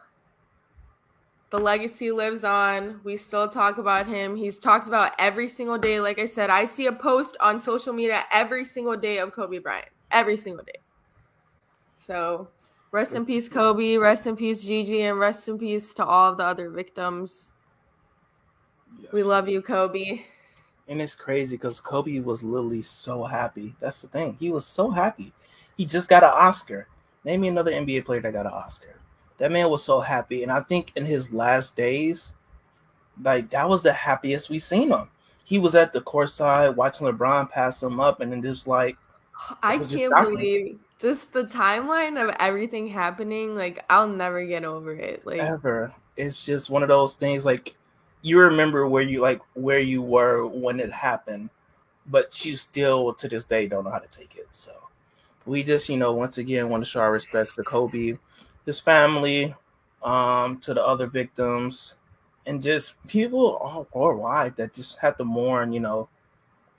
the 1.49 1.57
legacy 1.57 2.11
lives 2.11 2.43
on. 2.43 2.99
We 3.03 3.17
still 3.17 3.47
talk 3.47 3.77
about 3.77 4.07
him. 4.07 4.35
He's 4.35 4.59
talked 4.59 4.87
about 4.87 5.13
every 5.17 5.47
single 5.47 5.77
day. 5.77 5.99
Like 6.01 6.19
I 6.19 6.25
said, 6.25 6.49
I 6.49 6.65
see 6.65 6.85
a 6.85 6.91
post 6.91 7.37
on 7.39 7.59
social 7.59 7.93
media 7.93 8.23
every 8.31 8.65
single 8.65 8.97
day 8.97 9.19
of 9.19 9.31
Kobe 9.31 9.59
Bryant. 9.59 9.87
Every 10.11 10.37
single 10.37 10.65
day. 10.65 10.79
So 11.97 12.49
rest 12.91 13.15
in 13.15 13.25
peace, 13.25 13.47
Kobe. 13.47 13.97
Rest 13.97 14.27
in 14.27 14.35
peace, 14.35 14.65
Gigi, 14.65 15.01
and 15.01 15.17
rest 15.17 15.47
in 15.47 15.57
peace 15.57 15.93
to 15.95 16.05
all 16.05 16.31
of 16.31 16.37
the 16.37 16.43
other 16.43 16.69
victims. 16.69 17.53
Yes. 18.99 19.13
We 19.13 19.23
love 19.23 19.47
you, 19.47 19.61
Kobe. 19.61 20.23
And 20.87 21.01
it's 21.01 21.15
crazy 21.15 21.55
because 21.55 21.81
Kobe 21.81 22.19
was 22.19 22.43
literally 22.43 22.81
so 22.81 23.23
happy. 23.23 23.75
That's 23.79 24.01
the 24.01 24.07
thing. 24.07 24.35
He 24.39 24.51
was 24.51 24.65
so 24.65 24.91
happy. 24.91 25.33
He 25.77 25.85
just 25.85 26.09
got 26.09 26.23
an 26.23 26.31
Oscar. 26.33 26.87
Name 27.25 27.41
me 27.41 27.47
another 27.47 27.71
NBA 27.71 28.05
player 28.05 28.21
that 28.21 28.33
got 28.33 28.45
an 28.45 28.53
Oscar. 28.53 28.99
That 29.39 29.51
man 29.51 29.69
was 29.69 29.83
so 29.83 29.99
happy, 29.99 30.43
and 30.43 30.51
I 30.51 30.61
think 30.61 30.91
in 30.95 31.05
his 31.05 31.33
last 31.33 31.75
days, 31.75 32.33
like 33.21 33.49
that 33.49 33.67
was 33.67 33.83
the 33.83 33.91
happiest 33.91 34.49
we 34.49 34.59
seen 34.59 34.91
him. 34.91 35.09
He 35.43 35.59
was 35.59 35.75
at 35.75 35.91
the 35.91 36.01
court 36.01 36.29
side 36.29 36.75
watching 36.75 37.07
LeBron 37.07 37.49
pass 37.49 37.81
him 37.81 37.99
up, 37.99 38.21
and 38.21 38.31
then 38.31 38.41
just 38.41 38.67
like 38.67 38.95
I 39.61 39.79
can't 39.79 40.13
believe 40.23 40.79
just 40.99 41.33
the 41.33 41.43
timeline 41.43 42.23
of 42.23 42.35
everything 42.39 42.87
happening. 42.87 43.55
Like 43.55 43.83
I'll 43.89 44.07
never 44.07 44.45
get 44.45 44.63
over 44.63 44.93
it. 44.93 45.25
Like 45.25 45.39
ever. 45.39 45.93
It's 46.15 46.45
just 46.45 46.69
one 46.69 46.83
of 46.83 46.89
those 46.89 47.15
things. 47.15 47.43
Like 47.43 47.75
you 48.21 48.39
remember 48.39 48.87
where 48.87 49.03
you 49.03 49.19
like 49.21 49.41
where 49.53 49.79
you 49.79 50.01
were 50.01 50.45
when 50.47 50.79
it 50.79 50.91
happened, 50.91 51.49
but 52.05 52.45
you 52.45 52.55
still 52.55 53.13
to 53.15 53.27
this 53.27 53.43
day 53.43 53.67
don't 53.67 53.83
know 53.83 53.91
how 53.91 53.99
to 53.99 54.09
take 54.09 54.35
it. 54.35 54.47
So 54.51 54.71
we 55.45 55.63
just 55.63 55.89
you 55.89 55.97
know 55.97 56.13
once 56.13 56.37
again 56.37 56.69
want 56.69 56.83
to 56.83 56.89
show 56.89 56.99
our 57.01 57.11
respects 57.11 57.53
to 57.55 57.63
Kobe 57.63 58.17
his 58.65 58.79
family, 58.79 59.55
um, 60.03 60.57
to 60.59 60.73
the 60.73 60.85
other 60.85 61.07
victims, 61.07 61.95
and 62.45 62.61
just 62.61 63.01
people 63.07 63.55
all 63.57 63.87
worldwide 63.93 64.55
that 64.57 64.73
just 64.73 64.97
had 64.97 65.17
to 65.17 65.23
mourn, 65.23 65.71
you 65.71 65.79
know, 65.79 66.09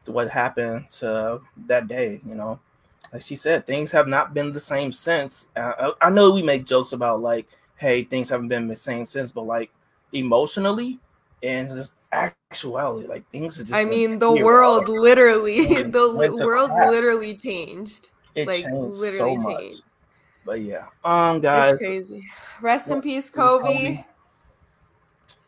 what 0.06 0.28
happened 0.28 0.90
to 0.90 1.40
that 1.66 1.88
day. 1.88 2.20
You 2.26 2.34
know, 2.34 2.60
like 3.12 3.22
she 3.22 3.36
said, 3.36 3.66
things 3.66 3.90
have 3.92 4.08
not 4.08 4.34
been 4.34 4.52
the 4.52 4.60
same 4.60 4.92
since. 4.92 5.48
Uh, 5.56 5.92
I, 6.00 6.08
I 6.08 6.10
know 6.10 6.32
we 6.32 6.42
make 6.42 6.66
jokes 6.66 6.92
about 6.92 7.20
like, 7.20 7.46
hey, 7.76 8.04
things 8.04 8.28
haven't 8.28 8.48
been 8.48 8.68
the 8.68 8.76
same 8.76 9.06
since, 9.06 9.32
but 9.32 9.46
like 9.46 9.70
emotionally 10.12 10.98
and 11.42 11.68
just 11.70 11.94
actuality, 12.12 13.06
like 13.06 13.28
things 13.30 13.58
are 13.60 13.64
just. 13.64 13.74
I 13.74 13.84
mean, 13.84 14.18
the 14.18 14.32
world 14.32 14.88
literally, 14.88 15.66
the 15.82 16.40
world 16.44 16.70
literally 16.90 17.34
changed. 17.34 18.10
It 18.36 18.46
like, 18.46 18.62
changed 18.62 18.98
literally 18.98 19.40
so 19.40 19.48
changed. 19.48 19.78
much. 19.78 19.82
But 20.44 20.60
yeah, 20.60 20.86
um, 21.04 21.40
guys, 21.40 21.72
it's 21.72 21.82
crazy. 21.82 22.24
Rest 22.60 22.90
in 22.92 23.02
peace, 23.02 23.30
Kobe. 23.30 24.04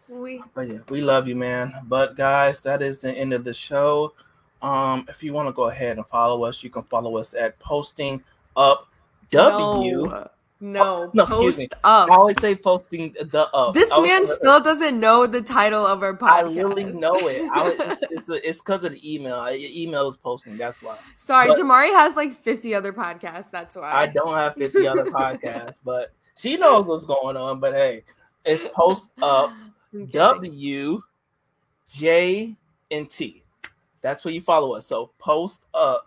We, 0.09 0.42
but 0.55 0.66
yeah, 0.66 0.79
we 0.88 1.03
love 1.03 1.29
you, 1.29 1.37
man. 1.37 1.72
But 1.85 2.16
guys, 2.16 2.62
that 2.62 2.81
is 2.83 2.98
the 2.98 3.12
end 3.12 3.35
of 3.35 3.44
the 3.44 3.53
show. 3.53 4.14
Um, 4.62 5.05
if 5.09 5.22
you 5.22 5.33
want 5.33 5.48
to 5.48 5.53
go 5.53 5.68
ahead 5.68 5.98
and 5.98 6.07
follow 6.07 6.44
us, 6.44 6.64
you 6.64 6.70
can 6.70 6.83
follow 6.83 7.16
us 7.18 7.35
at 7.35 7.59
posting 7.59 8.24
up 8.57 8.88
W. 9.31 10.07
No. 10.07 10.29
No, 10.61 11.05
oh, 11.05 11.11
no, 11.14 11.23
excuse 11.23 11.59
me. 11.59 11.68
Up. 11.85 12.11
I 12.11 12.16
always 12.16 12.40
say 12.40 12.57
posting 12.57 13.12
the 13.12 13.49
up. 13.55 13.75
This 13.75 13.90
man 14.01 14.27
still 14.27 14.61
doesn't 14.61 14.99
know 14.99 15.25
the 15.27 15.40
title 15.40 15.87
of 15.87 16.03
our 16.03 16.16
podcast. 16.16 16.31
I 16.31 16.42
literally 16.42 16.85
know 16.85 17.16
it. 17.29 17.49
I, 17.53 17.97
it's 18.42 18.59
because 18.61 18.83
of 18.83 18.92
the 18.92 19.14
email. 19.14 19.49
email 19.51 20.09
is 20.09 20.16
posting. 20.16 20.57
That's 20.57 20.83
why. 20.83 20.99
Sorry, 21.16 21.49
but 21.49 21.59
Jamari 21.59 21.90
has 21.90 22.16
like 22.16 22.33
fifty 22.33 22.75
other 22.75 22.92
podcasts. 22.92 23.53
That's 23.53 23.77
why 23.77 23.92
I 23.92 24.07
don't 24.07 24.37
have 24.37 24.57
fifty 24.57 24.88
other 24.88 25.05
podcasts, 25.11 25.77
but 25.85 26.12
she 26.37 26.57
knows 26.57 26.87
what's 26.87 27.07
going 27.07 27.37
on. 27.37 27.61
But 27.61 27.75
hey, 27.75 28.03
it's 28.44 28.64
post 28.75 29.11
up 29.23 29.53
W 30.11 31.03
J 31.88 32.57
and 32.90 33.09
T. 33.09 33.44
That's 34.01 34.25
where 34.25 34.35
you 34.35 34.40
follow 34.40 34.75
us. 34.75 34.87
So 34.87 35.12
post 35.18 35.66
up 35.73 36.05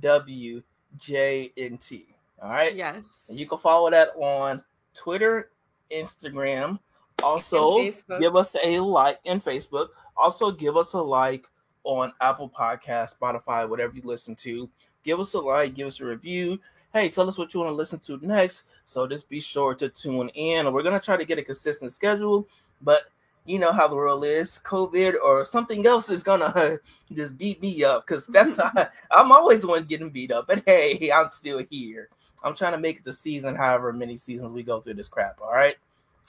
W 0.00 0.62
J 0.98 1.50
and 1.56 1.80
T. 1.80 2.15
All 2.42 2.50
right. 2.50 2.74
Yes. 2.74 3.26
And 3.28 3.38
you 3.38 3.46
can 3.48 3.58
follow 3.58 3.90
that 3.90 4.10
on 4.16 4.62
Twitter, 4.94 5.50
Instagram. 5.90 6.78
Also, 7.22 7.90
give 8.20 8.36
us 8.36 8.54
a 8.62 8.78
like 8.78 9.20
in 9.24 9.40
Facebook. 9.40 9.88
Also, 10.16 10.50
give 10.50 10.76
us 10.76 10.92
a 10.92 11.00
like 11.00 11.46
on 11.84 12.12
Apple 12.20 12.50
Podcast, 12.50 13.18
Spotify, 13.18 13.68
whatever 13.68 13.94
you 13.94 14.02
listen 14.04 14.34
to. 14.36 14.68
Give 15.02 15.18
us 15.20 15.34
a 15.34 15.40
like, 15.40 15.74
give 15.74 15.86
us 15.86 16.00
a 16.00 16.04
review. 16.04 16.58
Hey, 16.92 17.08
tell 17.08 17.28
us 17.28 17.38
what 17.38 17.54
you 17.54 17.60
want 17.60 17.70
to 17.70 17.74
listen 17.74 18.00
to 18.00 18.18
next. 18.26 18.64
So 18.84 19.06
just 19.06 19.28
be 19.28 19.40
sure 19.40 19.74
to 19.76 19.88
tune 19.88 20.28
in. 20.30 20.70
We're 20.72 20.82
gonna 20.82 21.00
try 21.00 21.16
to 21.16 21.24
get 21.24 21.38
a 21.38 21.42
consistent 21.42 21.92
schedule, 21.92 22.48
but 22.82 23.04
you 23.46 23.58
know 23.58 23.72
how 23.72 23.86
the 23.86 23.94
world 23.94 24.24
is 24.24 24.60
covid 24.64 25.14
or 25.22 25.44
something 25.44 25.86
else 25.86 26.10
is 26.10 26.22
gonna 26.22 26.78
just 27.12 27.38
beat 27.38 27.62
me 27.62 27.84
up 27.84 28.04
because 28.06 28.26
that's 28.26 28.58
i'm 29.10 29.32
always 29.32 29.62
the 29.62 29.68
one 29.68 29.84
getting 29.84 30.10
beat 30.10 30.32
up 30.32 30.46
but 30.48 30.62
hey 30.66 31.10
i'm 31.12 31.30
still 31.30 31.64
here 31.70 32.08
I'm 32.42 32.54
trying 32.54 32.72
to 32.72 32.78
make 32.78 32.98
it 32.98 33.04
the 33.04 33.12
season, 33.12 33.54
however 33.54 33.92
many 33.92 34.16
seasons 34.16 34.52
we 34.52 34.62
go 34.62 34.80
through 34.80 34.94
this 34.94 35.08
crap. 35.08 35.40
All 35.40 35.52
right. 35.52 35.76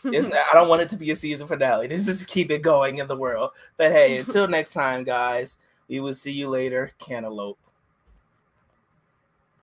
It's 0.06 0.28
I 0.52 0.54
don't 0.54 0.70
want 0.70 0.82
it 0.82 0.90
to 0.90 0.98
be 0.98 1.12
a 1.12 1.16
season 1.16 1.48
finale. 1.48 1.88
This 1.88 2.08
is 2.08 2.26
keep 2.26 2.52
it 2.52 2.62
going 2.62 2.98
in 2.98 3.08
the 3.08 3.16
world. 3.16 3.52
But 3.78 3.92
hey, 3.92 4.18
until 4.18 4.48
next 4.48 4.74
time, 4.74 5.04
guys, 5.04 5.58
we 5.88 6.00
will 6.00 6.14
see 6.14 6.32
you 6.32 6.50
later. 6.50 6.92
Cantaloupe. 7.00 7.60